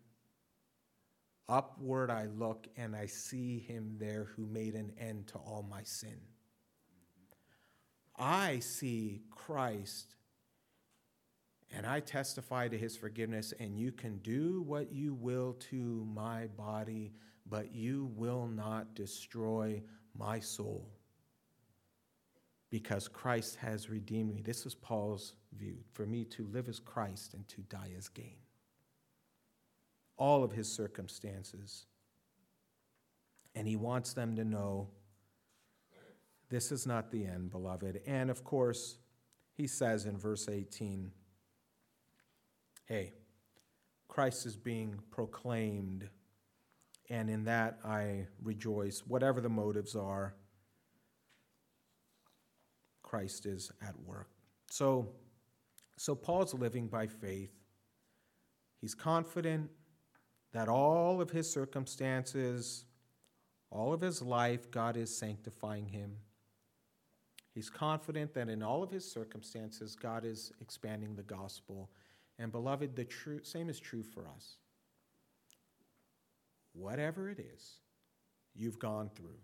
upward 1.48 2.10
I 2.10 2.26
look 2.26 2.68
and 2.76 2.96
I 2.96 3.06
see 3.06 3.60
him 3.60 3.96
there 4.00 4.26
who 4.36 4.46
made 4.46 4.76
an 4.76 4.92
end 5.00 5.28
to 5.28 5.38
all 5.38 5.66
my 5.70 5.84
sin. 5.84 6.20
I 8.18 8.60
see 8.60 9.22
Christ 9.30 10.16
and 11.76 11.86
I 11.86 12.00
testify 12.00 12.68
to 12.70 12.78
his 12.78 12.96
forgiveness, 12.96 13.54
and 13.60 13.78
you 13.78 13.92
can 13.92 14.20
do 14.20 14.62
what 14.62 14.94
you 14.94 15.14
will 15.14 15.54
to 15.72 16.08
my 16.14 16.48
body, 16.48 17.12
but 17.46 17.74
you 17.74 18.12
will 18.16 18.48
not 18.48 18.96
destroy 18.96 19.82
my 20.18 20.40
soul 20.40 20.90
because 22.70 23.08
Christ 23.08 23.58
has 23.58 23.90
redeemed 23.90 24.34
me. 24.34 24.42
This 24.42 24.66
is 24.66 24.76
Paul's 24.76 25.36
view. 25.58 25.78
For 25.94 26.06
me 26.06 26.24
to 26.26 26.48
live 26.48 26.70
as 26.70 26.80
Christ 26.80 27.34
and 27.34 27.48
to 27.50 27.62
die 27.62 27.92
as 27.98 28.08
gain. 28.08 28.38
All 30.18 30.44
of 30.44 30.52
his 30.52 30.72
circumstances. 30.72 31.86
And 33.54 33.68
he 33.68 33.76
wants 33.76 34.14
them 34.14 34.36
to 34.36 34.44
know 34.44 34.90
this 36.50 36.72
is 36.72 36.86
not 36.86 37.12
the 37.12 37.26
end, 37.26 37.52
beloved. 37.52 38.02
And 38.06 38.30
of 38.30 38.44
course, 38.44 38.98
he 39.56 39.68
says 39.68 40.06
in 40.06 40.18
verse 40.18 40.48
18, 40.50 41.12
hey, 42.86 43.14
Christ 44.08 44.46
is 44.46 44.56
being 44.56 45.00
proclaimed, 45.12 46.10
and 47.10 47.30
in 47.30 47.46
that 47.46 47.80
I 47.84 48.28
rejoice. 48.42 49.04
Whatever 49.06 49.42
the 49.42 49.50
motives 49.50 49.96
are, 49.96 50.36
Christ 53.02 53.46
is 53.46 53.72
at 53.82 54.00
work. 54.06 54.30
So, 54.70 55.10
so 55.98 56.16
Paul's 56.16 56.54
living 56.54 56.88
by 56.88 57.08
faith. 57.08 57.52
He's 58.82 58.94
confident 58.94 59.70
that 60.56 60.70
all 60.70 61.20
of 61.20 61.30
his 61.30 61.52
circumstances, 61.52 62.86
all 63.70 63.92
of 63.92 64.00
his 64.00 64.22
life, 64.22 64.72
God 64.72 64.96
is 64.96 65.16
sanctifying 65.16 65.86
him. 65.86 66.14
He's 67.54 67.70
confident 67.70 68.34
that 68.36 68.48
in 68.48 68.64
all 68.64 68.82
of 68.82 68.90
his 68.90 69.10
circumstances, 69.10 69.98
God 69.98 70.24
is 70.24 70.54
expanding 70.62 71.16
the 71.16 71.24
gospel 71.24 71.90
and 72.40 72.54
beloved, 72.54 72.96
the 72.96 73.06
same 73.44 73.70
is 73.70 73.80
true 73.80 74.04
for 74.04 74.28
us. 74.28 74.56
Whatever 76.74 77.30
it 77.30 77.40
is 77.40 77.80
you've 78.56 78.80
gone 78.80 79.10
through, 79.14 79.40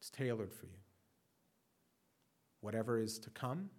it's 0.00 0.10
tailored 0.10 0.52
for 0.52 0.66
you. 0.66 0.78
Whatever 2.62 2.98
is 2.98 3.18
to 3.20 3.30
come 3.30 3.70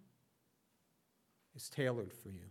is 1.54 1.68
tailored 1.68 2.12
for 2.12 2.30
you. 2.30 2.50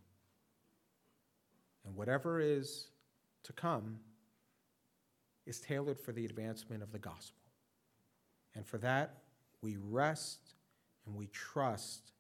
And 1.86 1.96
whatever 1.96 2.40
is 2.40 2.88
to 3.44 3.54
come 3.54 4.00
is 5.46 5.60
tailored 5.60 6.00
for 6.00 6.12
the 6.12 6.26
advancement 6.26 6.84
of 6.84 6.92
the 6.92 7.00
gospel. 7.00 7.42
And 8.56 8.66
for 8.66 8.78
that, 8.80 9.24
we 9.62 9.78
rest 9.78 10.40
and 11.06 11.16
we 11.16 11.28
trust 11.28 12.12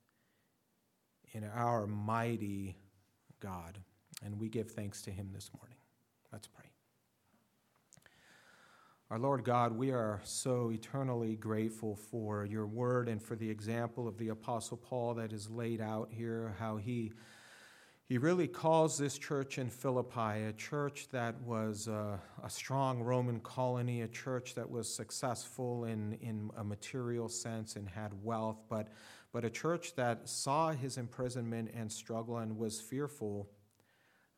in 1.33 1.43
our 1.43 1.85
mighty 1.85 2.77
God. 3.39 3.77
And 4.23 4.39
we 4.39 4.49
give 4.49 4.71
thanks 4.71 5.01
to 5.03 5.11
him 5.11 5.29
this 5.33 5.51
morning. 5.57 5.77
Let's 6.31 6.47
pray. 6.47 6.65
Our 9.11 9.17
Lord 9.17 9.43
God, 9.43 9.75
we 9.75 9.91
are 9.91 10.21
so 10.23 10.71
eternally 10.71 11.35
grateful 11.35 11.95
for 11.95 12.45
your 12.45 12.67
word 12.67 13.09
and 13.09 13.19
for 13.19 13.35
the 13.35 13.49
example 13.49 14.07
of 14.07 14.19
the 14.19 14.29
Apostle 14.29 14.77
Paul 14.77 15.15
that 15.15 15.33
is 15.33 15.49
laid 15.49 15.81
out 15.81 16.09
here, 16.11 16.55
how 16.59 16.77
he, 16.77 17.13
he 18.09 18.17
really 18.17 18.47
calls 18.47 18.97
this 18.97 19.19
church 19.19 19.59
in 19.59 19.69
Philippi 19.69 20.43
a 20.47 20.53
church 20.57 21.07
that 21.11 21.39
was 21.43 21.87
a, 21.87 22.19
a 22.43 22.49
strong 22.49 23.01
Roman 23.03 23.39
colony, 23.39 24.01
a 24.01 24.07
church 24.07 24.55
that 24.55 24.69
was 24.69 24.93
successful 24.93 25.85
in, 25.85 26.13
in 26.13 26.49
a 26.57 26.63
material 26.63 27.29
sense 27.29 27.75
and 27.75 27.87
had 27.87 28.11
wealth, 28.23 28.57
but 28.67 28.87
but 29.31 29.45
a 29.45 29.49
church 29.49 29.95
that 29.95 30.27
saw 30.27 30.71
his 30.71 30.97
imprisonment 30.97 31.69
and 31.75 31.91
struggle 31.91 32.39
and 32.39 32.57
was 32.57 32.81
fearful 32.81 33.47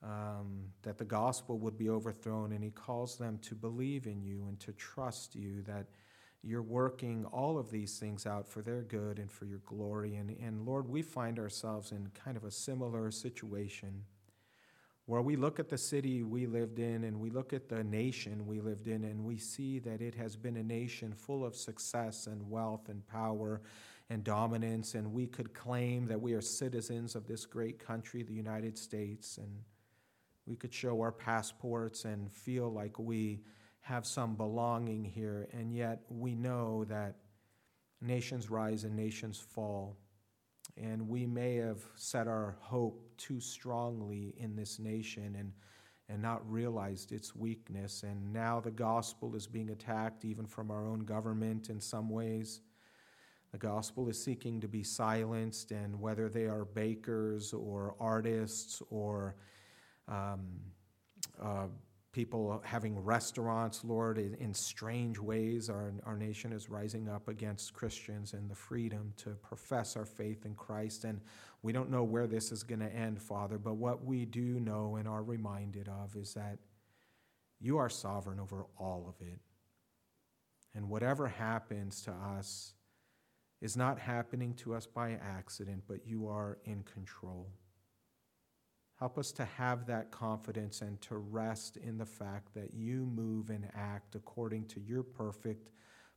um, 0.04 0.66
that 0.82 0.98
the 0.98 1.06
gospel 1.06 1.58
would 1.60 1.78
be 1.78 1.90
overthrown. 1.90 2.52
And 2.52 2.62
he 2.62 2.72
calls 2.72 3.18
them 3.18 3.40
to 3.44 3.56
believe 3.56 4.06
in 4.06 4.22
you 4.22 4.48
and 4.50 4.60
to 4.60 4.74
trust 4.74 5.34
you 5.34 5.62
that 5.62 5.86
you're 6.44 6.62
working 6.62 7.26
all 7.26 7.58
of 7.58 7.70
these 7.70 8.00
things 8.00 8.26
out 8.26 8.48
for 8.48 8.62
their 8.62 8.82
good 8.82 9.20
and 9.20 9.32
for 9.32 9.46
your 9.46 9.62
glory. 9.66 10.16
And, 10.16 10.36
and 10.42 10.66
Lord, 10.66 10.90
we 10.90 11.02
find 11.02 11.38
ourselves 11.38 11.92
in 11.92 12.10
kind 12.14 12.36
of 12.36 12.44
a 12.44 12.52
similar 12.52 13.12
situation 13.12 14.04
where 15.06 15.22
we 15.22 15.36
look 15.36 15.60
at 15.60 15.70
the 15.70 15.78
city 15.78 16.24
we 16.24 16.46
lived 16.46 16.80
in 16.80 17.04
and 17.04 17.20
we 17.20 17.30
look 17.30 17.54
at 17.54 17.70
the 17.70 17.84
nation 17.84 18.46
we 18.48 18.60
lived 18.60 18.88
in 18.88 19.04
and 19.04 19.24
we 19.24 19.38
see 19.38 19.80
that 19.80 20.02
it 20.02 20.16
has 20.16 20.36
been 20.36 20.58
a 20.58 20.64
nation 20.64 21.14
full 21.14 21.46
of 21.46 21.56
success 21.56 22.28
and 22.28 22.50
wealth 22.50 22.90
and 22.90 23.06
power 23.08 23.62
and 24.12 24.26
dominance, 24.26 24.96
and 24.96 25.14
we 25.14 25.26
could 25.26 25.54
claim 25.54 26.06
that 26.06 26.20
we 26.20 26.34
are 26.34 26.42
citizens 26.42 27.16
of 27.16 27.28
this 27.28 27.46
great 27.46 27.80
country, 27.80 28.24
the 28.24 28.34
United 28.34 28.78
States, 28.78 29.38
and 29.38 29.50
we 30.46 30.58
could 30.58 30.74
show 30.74 31.00
our 31.00 31.14
passports 31.14 32.04
and 32.04 32.30
feel 32.30 32.70
like 32.70 33.00
we 33.00 33.40
have 33.82 34.06
some 34.06 34.36
belonging 34.36 35.04
here, 35.04 35.48
and 35.52 35.74
yet 35.74 36.04
we 36.10 36.36
know 36.36 36.86
that 36.86 37.16
nations 38.00 38.50
rise 38.50 38.84
and 38.84 38.96
nations 38.96 39.40
fall. 39.40 39.98
And 40.78 41.10
we 41.10 41.26
may 41.26 41.56
have 41.56 41.84
set 41.96 42.28
our 42.28 42.56
hope 42.62 43.04
too 43.18 43.40
strongly 43.40 44.34
in 44.38 44.56
this 44.56 44.80
nation 44.80 45.36
and, 45.38 45.52
and 46.08 46.22
not 46.22 46.50
realized 46.50 47.12
its 47.12 47.36
weakness. 47.36 48.04
And 48.04 48.32
now 48.32 48.60
the 48.60 48.72
gospel 48.72 49.36
is 49.36 49.48
being 49.48 49.70
attacked 49.72 50.24
even 50.24 50.46
from 50.46 50.72
our 50.72 50.88
own 50.88 51.00
government 51.00 51.70
in 51.70 51.82
some 51.82 52.10
ways. 52.10 52.62
The 53.52 53.58
gospel 53.58 54.08
is 54.08 54.24
seeking 54.24 54.62
to 54.62 54.68
be 54.70 54.82
silenced, 54.82 55.72
and 55.72 56.00
whether 56.00 56.30
they 56.30 56.46
are 56.46 56.64
bakers 56.64 57.52
or 57.52 57.96
artists 58.00 58.82
or 58.90 59.36
um, 60.08 60.48
uh, 61.42 61.68
people 62.12 62.62
having 62.66 63.00
restaurants, 63.00 63.84
Lord, 63.86 64.18
in, 64.18 64.36
in 64.36 64.54
strange 64.54 65.18
ways. 65.18 65.70
Our, 65.70 65.94
our 66.06 66.18
nation 66.18 66.52
is 66.52 66.70
rising 66.70 67.08
up 67.08 67.28
against 67.28 67.74
Christians 67.74 68.34
and 68.34 68.50
the 68.50 68.56
freedom 68.56 69.14
to 69.18 69.30
profess 69.42 69.96
our 69.96 70.06
faith 70.06 70.46
in 70.46 70.56
Christ. 70.56 71.06
And 71.06 71.22
we 71.62 71.72
don't 71.72 71.90
know 71.90 72.04
where 72.04 72.28
this 72.28 72.52
is 72.52 72.64
going 72.64 72.82
to 72.82 72.94
end, 72.94 73.22
Father, 73.22 73.58
but 73.58 73.76
what 73.76 74.04
we 74.04 74.26
do 74.26 74.60
know 74.60 74.98
and 74.98 75.08
are 75.08 75.24
reminded 75.24 75.88
of 75.88 76.16
is 76.16 76.34
that 76.34 76.58
you 77.60 77.78
are 77.78 77.90
sovereign 77.90 78.40
over 78.40 78.66
all 78.78 79.06
of 79.08 79.26
it. 79.26 79.40
And 80.74 80.90
whatever 80.90 81.28
happens 81.28 82.02
to 82.04 82.12
us 82.12 82.74
is 83.62 83.78
not 83.78 84.00
happening 84.00 84.54
to 84.56 84.74
us 84.74 84.88
by 84.88 85.12
accident, 85.12 85.84
but 85.88 86.06
you 86.06 86.28
are 86.28 86.58
in 86.66 86.84
control. 86.84 87.48
Help 89.02 89.18
us 89.18 89.32
to 89.32 89.46
have 89.46 89.88
that 89.88 90.12
confidence 90.12 90.82
and 90.82 91.02
to 91.02 91.18
rest 91.18 91.76
in 91.76 91.98
the 91.98 92.06
fact 92.06 92.54
that 92.54 92.72
you 92.76 93.08
move 93.08 93.50
and 93.50 93.68
act 93.76 94.14
according 94.14 94.64
to 94.68 94.80
your 94.80 95.02
perfect 95.02 95.72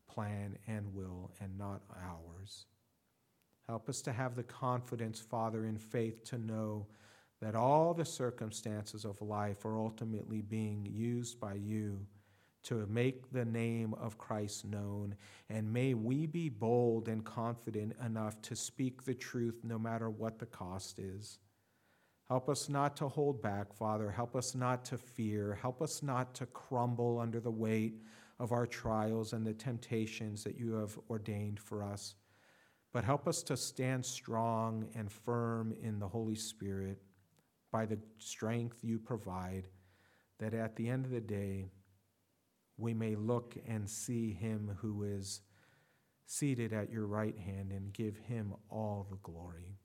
plan 0.06 0.58
and 0.66 0.92
will 0.92 1.30
and 1.40 1.56
not 1.56 1.80
ours. 2.06 2.66
Help 3.66 3.88
us 3.88 4.02
to 4.02 4.12
have 4.12 4.36
the 4.36 4.42
confidence, 4.42 5.18
Father, 5.18 5.64
in 5.64 5.78
faith 5.78 6.24
to 6.24 6.36
know 6.36 6.86
that 7.40 7.54
all 7.54 7.94
the 7.94 8.04
circumstances 8.04 9.06
of 9.06 9.22
life 9.22 9.64
are 9.64 9.78
ultimately 9.78 10.42
being 10.42 10.84
used 10.84 11.40
by 11.40 11.54
you 11.54 12.06
to 12.64 12.86
make 12.90 13.32
the 13.32 13.46
name 13.46 13.94
of 13.94 14.18
Christ 14.18 14.66
known. 14.66 15.14
And 15.48 15.72
may 15.72 15.94
we 15.94 16.26
be 16.26 16.50
bold 16.50 17.08
and 17.08 17.24
confident 17.24 17.94
enough 18.04 18.42
to 18.42 18.54
speak 18.54 19.04
the 19.04 19.14
truth 19.14 19.60
no 19.64 19.78
matter 19.78 20.10
what 20.10 20.38
the 20.38 20.44
cost 20.44 20.98
is. 20.98 21.38
Help 22.28 22.48
us 22.48 22.68
not 22.68 22.96
to 22.96 23.08
hold 23.08 23.42
back, 23.42 23.72
Father. 23.72 24.10
Help 24.10 24.34
us 24.34 24.54
not 24.54 24.84
to 24.86 24.96
fear. 24.96 25.58
Help 25.60 25.82
us 25.82 26.02
not 26.02 26.34
to 26.34 26.46
crumble 26.46 27.18
under 27.18 27.38
the 27.38 27.50
weight 27.50 28.00
of 28.40 28.50
our 28.50 28.66
trials 28.66 29.32
and 29.34 29.46
the 29.46 29.52
temptations 29.52 30.42
that 30.42 30.58
you 30.58 30.72
have 30.72 30.98
ordained 31.10 31.60
for 31.60 31.82
us. 31.82 32.14
But 32.92 33.04
help 33.04 33.28
us 33.28 33.42
to 33.44 33.56
stand 33.56 34.06
strong 34.06 34.88
and 34.94 35.12
firm 35.12 35.74
in 35.82 35.98
the 35.98 36.08
Holy 36.08 36.34
Spirit 36.34 37.02
by 37.70 37.86
the 37.86 37.98
strength 38.18 38.78
you 38.82 38.98
provide, 38.98 39.68
that 40.38 40.54
at 40.54 40.76
the 40.76 40.88
end 40.88 41.04
of 41.04 41.10
the 41.10 41.20
day, 41.20 41.66
we 42.76 42.94
may 42.94 43.16
look 43.16 43.56
and 43.66 43.88
see 43.88 44.32
him 44.32 44.78
who 44.80 45.04
is 45.04 45.42
seated 46.26 46.72
at 46.72 46.90
your 46.90 47.06
right 47.06 47.38
hand 47.38 47.70
and 47.70 47.92
give 47.92 48.16
him 48.16 48.54
all 48.70 49.06
the 49.10 49.18
glory. 49.18 49.78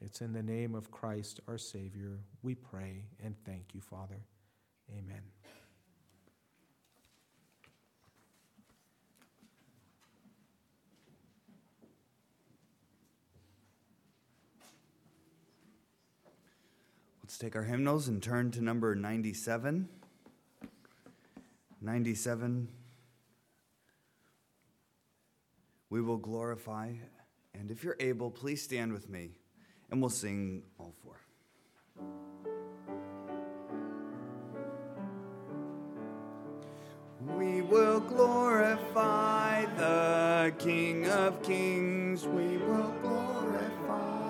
It's 0.00 0.20
in 0.20 0.32
the 0.32 0.42
name 0.42 0.74
of 0.74 0.90
Christ 0.90 1.40
our 1.48 1.58
Savior 1.58 2.18
we 2.42 2.54
pray 2.54 3.04
and 3.22 3.34
thank 3.44 3.74
you, 3.74 3.80
Father. 3.80 4.20
Amen. 4.90 5.22
Let's 17.22 17.38
take 17.38 17.56
our 17.56 17.64
hymnals 17.64 18.06
and 18.06 18.22
turn 18.22 18.50
to 18.52 18.62
number 18.62 18.94
97. 18.94 19.88
97. 21.80 22.68
We 25.90 26.00
will 26.00 26.18
glorify. 26.18 26.92
And 27.54 27.70
if 27.70 27.82
you're 27.82 27.96
able, 27.98 28.30
please 28.30 28.62
stand 28.62 28.92
with 28.92 29.08
me 29.08 29.30
and 29.94 30.02
we'll 30.02 30.10
sing 30.10 30.60
all 30.76 30.92
four. 31.04 31.20
We 37.38 37.62
will 37.62 38.00
glorify 38.00 39.66
the 39.76 40.52
King 40.58 41.08
of 41.08 41.40
Kings. 41.44 42.26
We 42.26 42.56
will 42.56 42.92
glorify 43.02 44.23